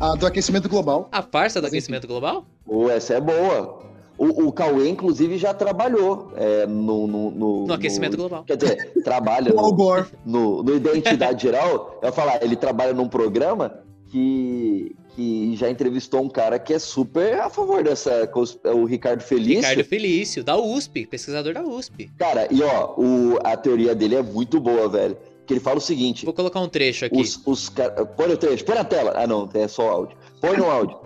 [0.00, 1.08] A do aquecimento global.
[1.12, 2.46] A farsa do aquecimento global?
[2.66, 3.84] Oh, essa é boa.
[4.16, 8.44] O, o Cauê, inclusive, já trabalhou é, no, no, no, no, aquecimento global.
[8.44, 11.98] Quer dizer, trabalha no, no, no Identidade Geral.
[12.00, 13.83] Eu ia falar, ele trabalha num programa
[14.14, 18.30] que, que já entrevistou um cara que é super a favor dessa.
[18.72, 19.56] O Ricardo Felício.
[19.56, 22.08] Ricardo Felício, da USP, pesquisador da USP.
[22.16, 25.16] Cara, e ó, o, a teoria dele é muito boa, velho.
[25.44, 26.24] Que ele fala o seguinte.
[26.24, 27.20] Vou colocar um trecho aqui.
[27.20, 27.68] Os, os
[28.16, 29.14] Põe o trecho, põe na tela.
[29.16, 30.16] Ah, não, é só áudio.
[30.40, 30.96] Põe no áudio.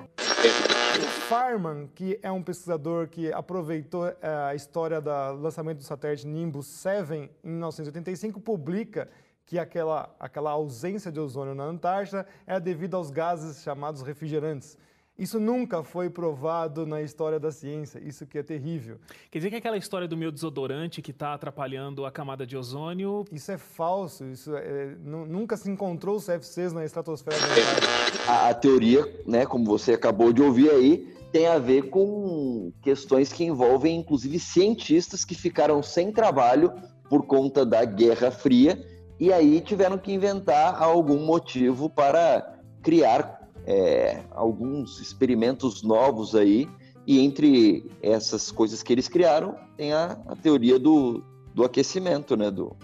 [1.29, 4.17] Farman, que é um pesquisador que aproveitou eh,
[4.51, 9.09] a história do lançamento do satélite Nimbus 7 em 1985, publica
[9.49, 14.77] que aquela, aquela ausência de ozônio na Antártida é devido aos gases chamados refrigerantes.
[15.19, 18.99] Isso nunca foi provado na história da ciência, isso que é terrível.
[19.31, 23.25] Quer dizer que aquela história do meu desodorante que está atrapalhando a camada de ozônio...
[23.33, 28.23] Isso é falso, isso é, nunca se encontrou CFCs na estratosfera da Antártida.
[28.31, 33.33] A, a teoria, né, como você acabou de ouvir aí, tem a ver com questões
[33.33, 36.71] que envolvem, inclusive, cientistas que ficaram sem trabalho
[37.09, 44.23] por conta da Guerra Fria e aí tiveram que inventar algum motivo para criar é,
[44.31, 46.69] alguns experimentos novos aí.
[47.07, 52.51] E entre essas coisas que eles criaram, tem a, a teoria do, do aquecimento, né?
[52.51, 52.77] Do,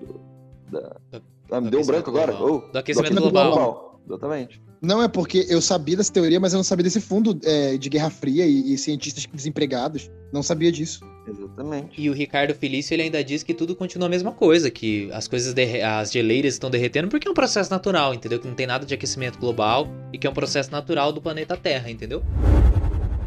[0.00, 0.20] do
[0.70, 0.96] da...
[1.50, 2.32] ah, me deu um branco agora?
[2.32, 3.52] Oh, do aquecimento, do aquecimento global.
[3.52, 4.00] global.
[4.06, 4.62] Exatamente.
[4.80, 7.88] Não, é porque eu sabia dessa teoria, mas eu não sabia desse fundo é, de
[7.88, 10.10] Guerra Fria e, e, cientistas desempregados.
[10.32, 11.00] Não sabia disso.
[11.26, 12.00] Exatamente.
[12.00, 15.26] E o Ricardo Felício ele ainda diz que tudo continua a mesma coisa, que as
[15.26, 18.38] coisas, as geleiras estão derretendo porque é um processo natural, entendeu?
[18.38, 21.56] Que não tem nada de aquecimento global e que é um processo natural do planeta
[21.56, 22.22] Terra, entendeu?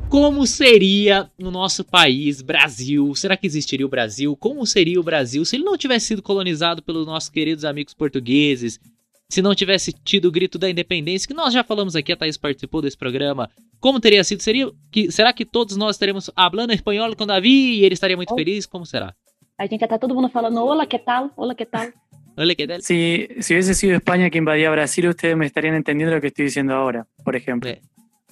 [0.10, 3.14] Como seria no nosso país, Brasil?
[3.14, 4.36] Será que existiria o Brasil?
[4.36, 8.80] Como seria o Brasil se ele não tivesse sido colonizado pelos nossos queridos amigos portugueses,
[9.30, 12.36] se não tivesse tido o grito da independência, que nós já falamos aqui, a Thaís
[12.36, 13.48] participou desse programa.
[13.80, 14.42] Como teria sido?
[14.42, 18.34] Seria que, será que todos nós estaremos falando espanhol com Davi e ele estaria muito
[18.34, 18.36] oh.
[18.36, 18.66] feliz?
[18.66, 19.14] Como será?
[19.56, 21.32] A gente já tá todo mundo falando, olá, que tal?
[21.38, 21.88] Olá, que tal?
[22.36, 22.82] Olá, que tal?
[22.82, 26.46] Si, si hubiese sido España que invadía Brasil, ustedes me estarían entendiendo lo que estoy
[26.46, 27.70] diciendo ahora, por ejemplo.
[27.70, 27.82] É.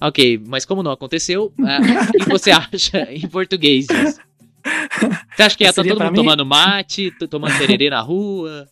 [0.00, 4.20] Ok, mas como não aconteceu, uh, o que você acha em português disso?
[5.34, 6.16] Você acha que ia estar tá todo mundo mim?
[6.16, 8.68] tomando mate, tomando tererê na rua?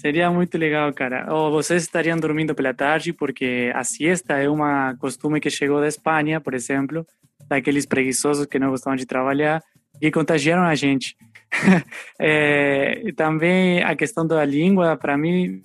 [0.00, 1.26] Seria muito legal, cara.
[1.30, 5.86] Ou vocês estariam dormindo pela tarde, porque a siesta é uma costume que chegou da
[5.86, 7.06] Espanha, por exemplo,
[7.46, 9.62] daqueles preguiçosos que não gostavam de trabalhar
[10.00, 11.14] e contagiaram a gente.
[12.18, 15.62] é, e também a questão da língua, para mim,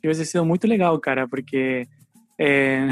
[0.00, 1.86] tivesse sido muito legal, cara, porque
[2.40, 2.88] é,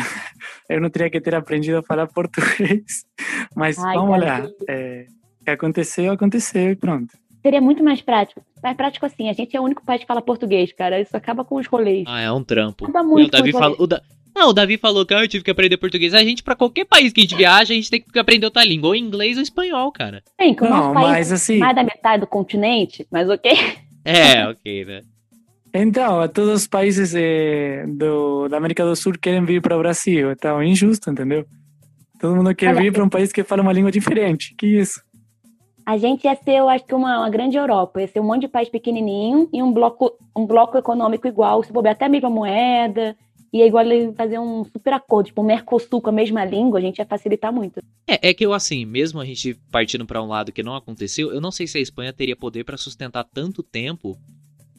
[0.68, 3.06] eu não teria que ter aprendido a falar português.
[3.56, 4.46] Mas Ai, vamos lá.
[4.68, 5.06] É,
[5.40, 7.21] o que aconteceu, aconteceu e pronto.
[7.42, 8.40] Seria muito mais prático.
[8.62, 11.00] Mais prático assim, a gente é o único país que fala português, cara.
[11.00, 12.04] Isso acaba com os rolês.
[12.06, 12.84] Ah, é um trampo.
[12.84, 14.00] Acaba muito o Davi falou, o da...
[14.34, 16.14] Não, o Davi falou que ah, eu tive que aprender português.
[16.14, 18.64] A gente, para qualquer país que a gente viaja, a gente tem que aprender outra
[18.64, 20.22] língua, ou inglês ou espanhol, cara.
[20.40, 21.58] Sim, que o nosso país mas, assim...
[21.58, 23.52] mais da metade do continente, mas ok.
[24.04, 25.02] É, ok, né?
[25.74, 30.30] Então, todos os países eh, do, da América do Sul querem vir para o Brasil.
[30.30, 31.46] Então, é injusto, entendeu?
[32.20, 34.54] Todo mundo quer Olha, vir para um país que fala uma língua diferente.
[34.56, 35.00] Que isso?
[35.84, 38.00] A gente ia ser, eu acho que, uma, uma, grande Europa.
[38.00, 41.62] Ia ser um monte de país pequenininho e um bloco, um bloco econômico igual.
[41.62, 43.16] Se bobear até a mesma moeda.
[43.52, 43.84] E é igual
[44.16, 47.52] fazer um super acordo, tipo, um Mercosul com a mesma língua, a gente ia facilitar
[47.52, 47.80] muito.
[48.06, 51.30] É, é que eu, assim, mesmo a gente partindo para um lado que não aconteceu,
[51.30, 54.16] eu não sei se a Espanha teria poder para sustentar tanto tempo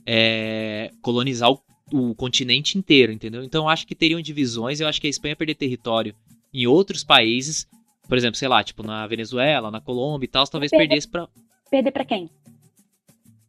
[0.07, 3.43] é, colonizar o, o, continente inteiro, entendeu?
[3.43, 6.15] Então eu acho que teriam divisões, eu acho que a Espanha perder território
[6.51, 7.67] em outros países,
[8.07, 11.27] por exemplo, sei lá, tipo na Venezuela, na Colômbia e tal, talvez perder, perdesse para
[11.69, 12.29] Perder para quem?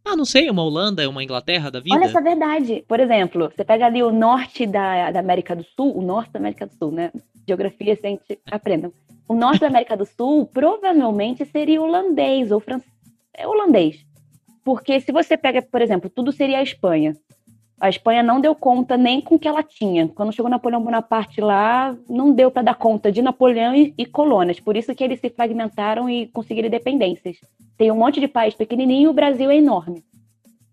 [0.04, 1.94] Ah, não sei, uma Holanda, uma Inglaterra da vida?
[1.94, 2.84] Olha essa verdade.
[2.86, 6.38] Por exemplo, você pega ali o norte da, da América do Sul, o norte da
[6.38, 7.10] América do Sul, né?
[7.46, 8.92] Geografia, gente aprendam.
[9.26, 12.92] O norte da América do Sul provavelmente seria holandês ou francês.
[13.34, 14.04] É holandês.
[14.62, 17.14] Porque se você pega, por exemplo, tudo seria a Espanha.
[17.80, 20.08] A Espanha não deu conta nem com o que ela tinha.
[20.08, 24.60] Quando chegou Napoleão Bonaparte lá, não deu para dar conta de Napoleão e, e, colônias.
[24.60, 27.36] Por isso que eles se fragmentaram e conseguiram independências.
[27.76, 30.04] Tem um monte de país pequenininho e o Brasil é enorme.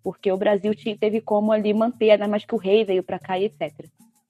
[0.04, 3.38] Porque o Brasil teve como ali manter, ainda mais que o rei veio para cá
[3.38, 3.72] e etc.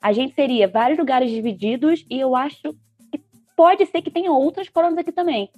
[0.01, 2.73] A gente seria vários lugares divididos e eu acho
[3.11, 3.21] que
[3.55, 5.49] pode ser que tenha outras colônias aqui também.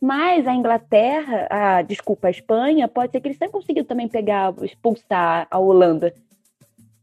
[0.00, 4.54] Mas a Inglaterra, a, desculpa, a Espanha, pode ser que eles tenham conseguido também pegar,
[4.62, 6.14] expulsar a Holanda.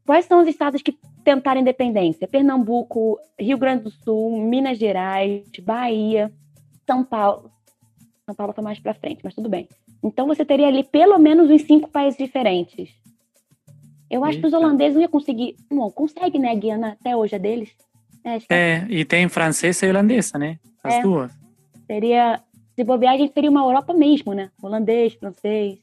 [0.05, 2.27] Quais são os estados que tentaram independência?
[2.27, 6.31] Pernambuco, Rio Grande do Sul, Minas Gerais, Bahia,
[6.85, 7.51] São Paulo.
[8.25, 9.67] São Paulo está mais para frente, mas tudo bem.
[10.03, 12.89] Então você teria ali pelo menos uns cinco países diferentes.
[14.09, 14.41] Eu acho Eita.
[14.41, 15.55] que os holandeses não iam conseguir.
[15.69, 16.55] Bom, consegue, né?
[16.55, 17.71] Guiana até hoje é deles.
[18.23, 20.59] É, é e tem francesa e holandesa, né?
[20.83, 21.01] As é.
[21.01, 21.31] duas.
[21.87, 22.41] Seria
[22.75, 24.51] se bobear, a gente teria uma Europa mesmo, né?
[24.61, 25.79] Holandês, francês.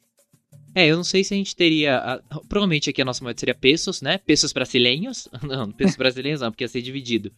[0.75, 1.97] É, eu não sei se a gente teria.
[1.97, 2.19] A,
[2.49, 4.17] provavelmente aqui a nossa moeda seria pesos, né?
[4.17, 5.27] Pesos brasileiros.
[5.43, 7.31] Não, pesos brasileiros não, porque ia ser dividido.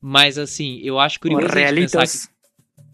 [0.00, 1.46] Mas assim, eu acho curioso.
[1.46, 2.28] realitos.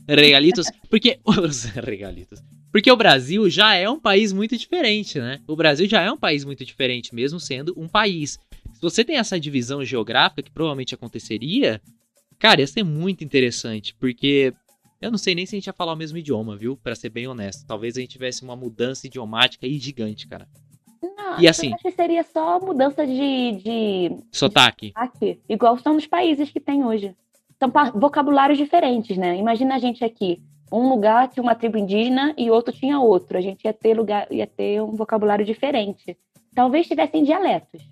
[0.07, 0.67] Que, realitos.
[0.89, 1.19] Porque.
[1.27, 2.41] Os regalitos.
[2.71, 5.41] Porque o Brasil já é um país muito diferente, né?
[5.47, 8.39] O Brasil já é um país muito diferente, mesmo sendo um país.
[8.73, 11.83] Se você tem essa divisão geográfica, que provavelmente aconteceria,
[12.39, 13.95] cara, ia ser muito interessante.
[14.01, 14.55] Porque
[15.03, 16.77] eu não sei nem se a gente ia falar o mesmo idioma, viu?
[16.77, 17.67] Para ser bem honesto.
[17.67, 20.49] Talvez a gente tivesse uma mudança idiomática aí gigante, cara.
[21.03, 24.93] Não, e assim, eu acho que seria só mudança de, de sotaque.
[25.21, 27.17] de igual são os países que tem hoje.
[27.59, 29.37] São vocabulários diferentes, né?
[29.37, 30.41] Imagina a gente aqui,
[30.71, 33.37] um lugar tinha uma tribo indígena e outro tinha outro.
[33.37, 36.17] A gente ia ter lugar, ia ter um vocabulário diferente.
[36.55, 37.83] Talvez tivessem dialetos.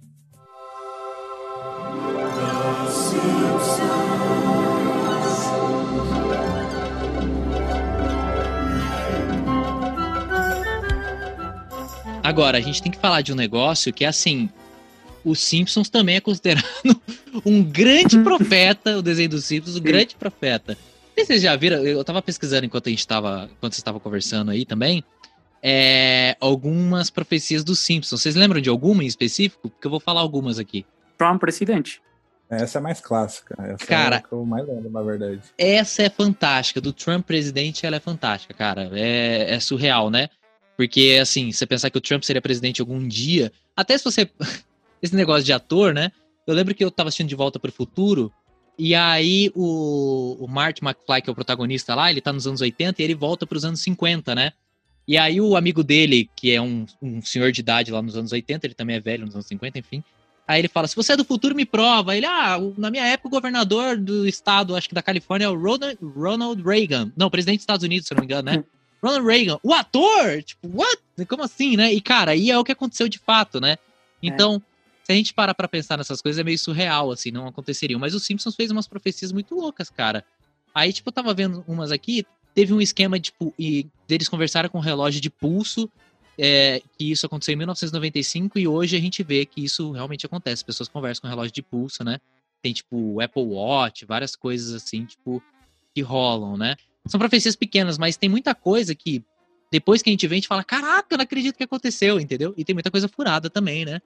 [12.30, 14.48] Agora, a gente tem que falar de um negócio que é assim.
[15.24, 16.64] O Simpsons também é considerado
[17.44, 20.74] um grande profeta, o desenho dos Simpsons, um grande profeta.
[20.74, 23.50] Não sei se vocês já viram, eu tava pesquisando enquanto a gente tava.
[23.50, 25.02] Enquanto vocês estavam conversando aí também.
[25.60, 28.22] É, algumas profecias dos Simpsons.
[28.22, 29.68] Vocês lembram de alguma em específico?
[29.68, 30.86] Porque eu vou falar algumas aqui.
[31.18, 32.00] Trump presidente.
[32.48, 33.56] Essa é mais clássica.
[33.60, 35.40] Essa cara, é a que eu mais lembro, na verdade.
[35.58, 36.80] Essa é fantástica.
[36.80, 38.88] Do Trump presidente, ela é fantástica, cara.
[38.92, 40.28] É, é surreal, né?
[40.80, 44.30] Porque, assim, você pensar que o Trump seria presidente algum dia, até se você.
[45.02, 46.10] Esse negócio de ator, né?
[46.46, 48.32] Eu lembro que eu tava assistindo De Volta para o Futuro,
[48.78, 52.62] e aí o, o Marty McFly, que é o protagonista lá, ele tá nos anos
[52.62, 54.54] 80 e ele volta para os anos 50, né?
[55.06, 58.32] E aí o amigo dele, que é um, um senhor de idade lá nos anos
[58.32, 60.02] 80, ele também é velho nos anos 50, enfim.
[60.48, 62.16] Aí ele fala: se você é do futuro, me prova.
[62.16, 65.60] Ele, ah, na minha época, o governador do estado, acho que da Califórnia, é o
[65.60, 67.12] Ronald, Ronald Reagan.
[67.14, 68.64] Não, presidente dos Estados Unidos, se não me engano, né?
[69.02, 70.42] Ronald Reagan, o ator?
[70.42, 71.00] Tipo, what?
[71.28, 71.92] Como assim, né?
[71.92, 73.76] E, cara, aí é o que aconteceu de fato, né?
[74.22, 75.04] Então, é.
[75.04, 77.98] se a gente parar pra pensar nessas coisas, é meio surreal, assim, não aconteceriam.
[77.98, 80.24] Mas o Simpsons fez umas profecias muito loucas, cara.
[80.74, 82.24] Aí, tipo, eu tava vendo umas aqui,
[82.54, 85.90] teve um esquema, tipo, e eles conversaram com um relógio de pulso
[86.38, 90.60] é, que isso aconteceu em 1995 e hoje a gente vê que isso realmente acontece.
[90.60, 92.18] As pessoas conversam com relógio de pulso, né?
[92.62, 95.42] Tem, tipo, Apple Watch, várias coisas assim, tipo,
[95.94, 96.76] que rolam, né?
[97.06, 99.24] São profecias pequenas, mas tem muita coisa que
[99.70, 102.52] depois que a gente vê, a gente fala, caraca, eu não acredito que aconteceu, entendeu?
[102.56, 104.00] E tem muita coisa furada também, né?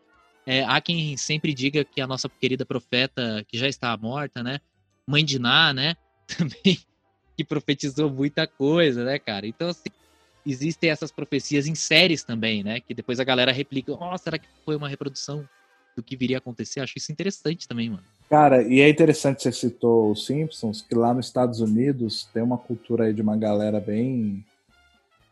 [0.47, 4.61] É, há quem sempre diga que a nossa querida profeta, que já está morta, né?
[5.07, 5.97] Mãe de Ná, né?
[6.27, 6.79] Também
[7.37, 9.47] que profetizou muita coisa, né, cara?
[9.47, 9.89] Então, assim,
[10.47, 12.81] existem essas profecias em séries também, né?
[12.81, 15.49] Que depois a galera replica, oh, será que foi uma reprodução
[15.97, 16.81] do que viria a acontecer?
[16.81, 18.05] Acho isso interessante também, mano.
[18.29, 22.59] Cara, e é interessante você citou os Simpsons, que lá nos Estados Unidos tem uma
[22.59, 24.45] cultura aí de uma galera bem.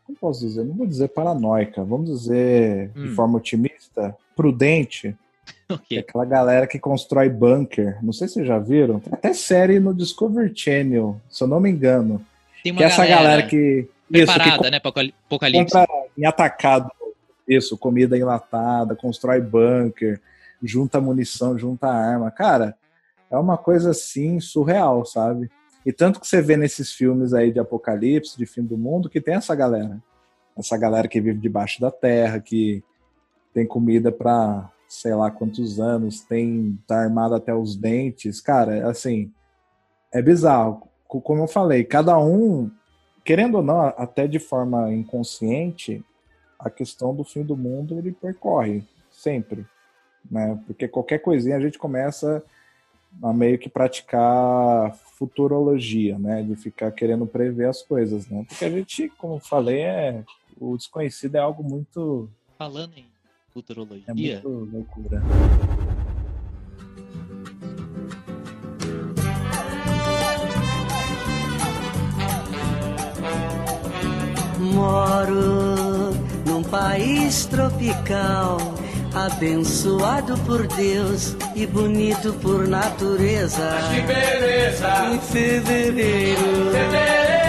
[0.05, 0.65] Como posso dizer?
[0.65, 3.03] Não vou dizer paranoica, vamos dizer hum.
[3.03, 5.15] de forma otimista, prudente.
[5.69, 5.97] Okay.
[5.97, 7.97] É aquela galera que constrói bunker.
[8.03, 9.01] Não sei se vocês já viram.
[9.01, 12.23] Tem até série no Discovery Channel, se eu não me engano.
[12.63, 13.89] Tem uma que é essa galera que.
[14.07, 15.73] Preparada, isso, que né, apocalipse.
[15.73, 15.89] Compra
[16.19, 16.91] em atacado,
[17.49, 20.21] isso, comida enlatada, constrói bunker,
[20.63, 22.31] junta munição, junta arma.
[22.31, 22.77] Cara,
[23.33, 25.51] é uma coisa assim surreal, sabe?
[25.85, 29.21] E tanto que você vê nesses filmes aí de apocalipse, de fim do mundo, que
[29.21, 29.99] tem essa galera.
[30.57, 32.85] Essa galera que vive debaixo da terra, que
[33.55, 38.43] tem comida para sei lá quantos anos, tem tá armado até os dentes.
[38.43, 39.33] Cara, assim,
[40.13, 40.87] é bizarro.
[41.09, 42.71] Como eu falei, cada um,
[43.25, 46.05] querendo ou não, até de forma inconsciente,
[46.59, 49.67] a questão do fim do mundo ele percorre sempre,
[50.31, 50.61] né?
[50.67, 52.43] Porque qualquer coisinha a gente começa
[53.23, 56.43] a meio que praticar futurologia, né?
[56.43, 58.45] De ficar querendo prever as coisas, né?
[58.49, 60.25] Porque a gente, como falei, é
[60.59, 62.29] o desconhecido é algo muito.
[62.57, 63.07] Falando em
[63.53, 64.05] futurologia.
[64.07, 65.23] É muito loucura.
[74.73, 76.15] Moro
[76.47, 78.59] num país tropical
[79.15, 83.71] abençoado por Deus e bonito por natureza.
[83.71, 85.07] Mas que beleza!
[85.13, 86.41] Em fevereiro,
[86.73, 87.43] fevereiro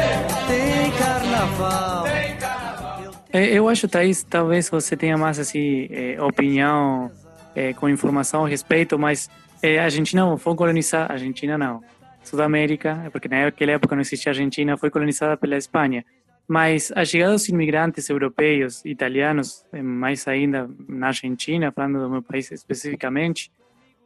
[0.48, 2.04] tem carnaval.
[2.04, 3.12] Tem carnaval.
[3.32, 7.12] É, eu acho, Thaís, talvez você tenha mais assim, é, opinião
[7.56, 9.30] é, com informação a respeito, mas
[9.62, 11.82] é, a Argentina não foi colonizar, a Argentina não.
[12.24, 16.06] Sudamérica, porque naquela época não existia Argentina, foi colonizada pela Espanha.
[16.48, 22.22] Mas a chegada dos imigrantes europeus, italianos, eh, mais ainda na Argentina, falando do meu
[22.22, 23.50] país especificamente,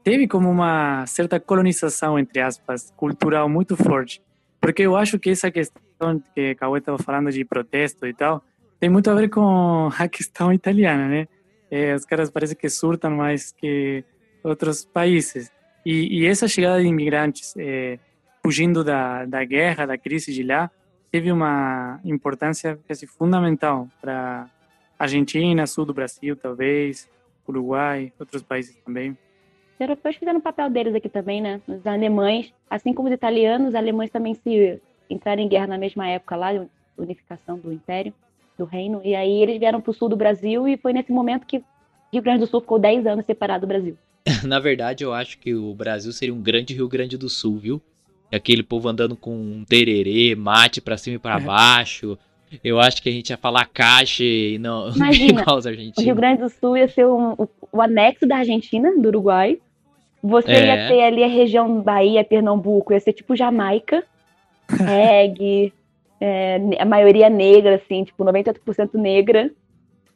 [0.03, 4.21] teve como uma certa colonização, entre aspas, cultural muito forte.
[4.61, 8.43] Porque eu acho que essa questão que Cauê estava falando de protesto e tal,
[8.79, 11.27] tem muito a ver com a questão italiana, né?
[11.69, 14.03] É, os caras parecem que surtam mais que
[14.43, 15.51] outros países.
[15.85, 17.99] E, e essa chegada de imigrantes, é,
[18.43, 20.71] fugindo da, da guerra, da crise de lá,
[21.11, 24.49] teve uma importância quase fundamental para
[24.97, 27.09] Argentina, sul do Brasil, talvez,
[27.47, 29.11] Uruguai, outros países também.
[29.75, 31.61] Os europeus fizeram o papel deles aqui também, né?
[31.67, 36.07] Os alemães, assim como os italianos, os alemães também se entraram em guerra na mesma
[36.07, 36.49] época lá,
[36.97, 38.13] unificação do Império,
[38.57, 41.45] do Reino, e aí eles vieram para o sul do Brasil e foi nesse momento
[41.45, 41.63] que
[42.11, 43.95] Rio Grande do Sul ficou 10 anos separado do Brasil.
[44.43, 47.81] na verdade, eu acho que o Brasil seria um grande Rio Grande do Sul, viu?
[48.31, 51.39] Aquele povo andando com um tererê, mate pra cima e pra é.
[51.39, 52.17] baixo.
[52.63, 55.97] Eu acho que a gente ia falar caixa e não Imagina, igual os argentinos.
[55.97, 59.59] O Rio Grande do Sul ia ser um, o, o, anexo da Argentina, do Uruguai.
[60.23, 60.65] Você é.
[60.65, 64.03] ia ter ali a região Bahia, Pernambuco, ia ser tipo Jamaica,
[64.69, 65.73] reggae,
[66.19, 69.51] é, a maioria negra, assim, tipo 98% negra.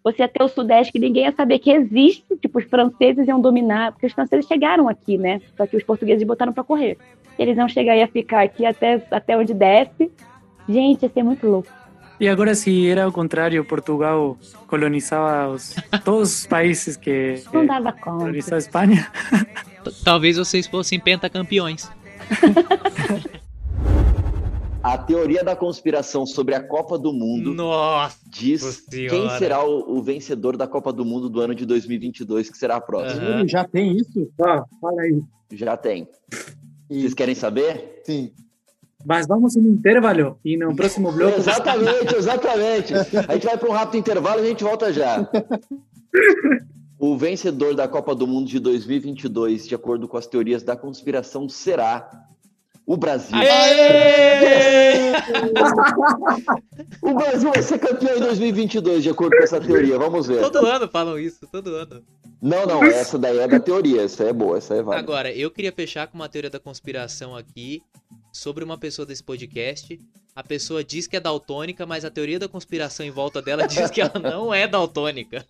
[0.04, 3.40] Você ia ter o Sudeste que ninguém ia saber que existe, tipo, os franceses iam
[3.40, 5.42] dominar, porque os franceses chegaram aqui, né?
[5.56, 6.98] Só que os portugueses botaram para correr
[7.42, 10.12] eles vão chegar e ficar aqui até, até onde desce.
[10.70, 11.70] Gente, ia ser muito louco.
[12.20, 14.38] E agora, se era ao contrário, Portugal
[14.68, 15.76] colonizava os,
[16.06, 17.42] todos os países que.
[17.52, 18.20] Não dava conta.
[18.20, 19.12] Colonizava a Espanha.
[20.06, 21.90] Talvez vocês fossem pentacampeões.
[24.84, 29.10] A teoria da conspiração sobre a Copa do Mundo Nossa diz senhora.
[29.10, 32.78] quem será o, o, vencedor da Copa do Mundo do ano de 2022, que será
[32.78, 33.42] a próxima.
[33.42, 33.48] Uhum.
[33.48, 34.28] Já tem isso?
[34.36, 35.22] Tá, fala aí.
[35.52, 36.08] Já tem.
[36.90, 38.02] Vocês querem saber?
[38.04, 38.32] Sim.
[39.06, 41.38] Mas vamos em intervalo e no próximo bloco.
[41.40, 42.94] exatamente, exatamente.
[43.28, 45.30] A gente vai para um rápido intervalo e a gente volta já.
[47.04, 51.50] O vencedor da Copa do Mundo de 2022, de acordo com as teorias da conspiração,
[51.50, 52.30] será
[52.86, 53.38] o Brasil.
[57.02, 59.98] o Brasil vai ser campeão em 2022, de acordo com essa teoria.
[59.98, 60.42] Vamos ver.
[60.42, 62.04] Todo ano falam isso, todo ano.
[62.42, 64.98] Não, não, essa daí é da teoria, essa é boa, essa é válida.
[65.00, 67.84] Agora, eu queria fechar com uma teoria da conspiração aqui
[68.34, 70.00] sobre uma pessoa desse podcast
[70.36, 73.90] a pessoa diz que é daltônica, mas a teoria da conspiração em volta dela diz
[73.90, 75.46] que ela não é daltônica.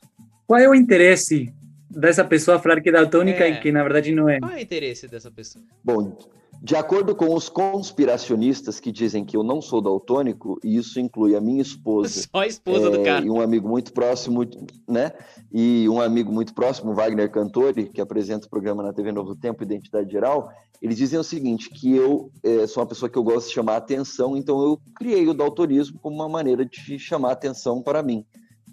[0.48, 1.54] Qual é o interesse
[1.90, 3.52] dessa pessoa falar que é daltônica É.
[3.52, 4.40] e que na verdade não é?
[4.40, 5.64] Qual é o interesse dessa pessoa?
[5.84, 6.18] Bom,
[6.64, 11.36] de acordo com os conspiracionistas que dizem que eu não sou daltônico, e isso inclui
[11.36, 13.26] a minha esposa Só a esposa do é, cara.
[13.26, 14.46] e um amigo muito próximo,
[14.88, 15.12] né?
[15.52, 19.64] E um amigo muito próximo, Wagner Cantori, que apresenta o programa na TV Novo Tempo,
[19.64, 23.48] Identidade Geral, eles dizem o seguinte, que eu é, sou uma pessoa que eu gosto
[23.48, 28.04] de chamar atenção, então eu criei o daltonismo como uma maneira de chamar atenção para
[28.04, 28.24] mim.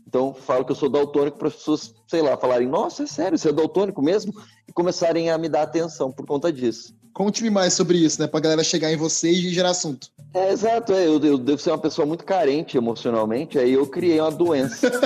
[0.08, 3.36] Então, falo que eu sou daltônico para as pessoas, sei lá, falarem, nossa, é sério,
[3.36, 4.32] você é daltônico mesmo?
[4.66, 6.96] E começarem a me dar atenção por conta disso.
[7.12, 8.26] Conte-me mais sobre isso, né?
[8.26, 10.08] Pra galera chegar em vocês e gerar assunto.
[10.32, 14.18] É, exato, é, eu, eu devo ser uma pessoa muito carente emocionalmente, aí eu criei
[14.18, 14.90] uma doença.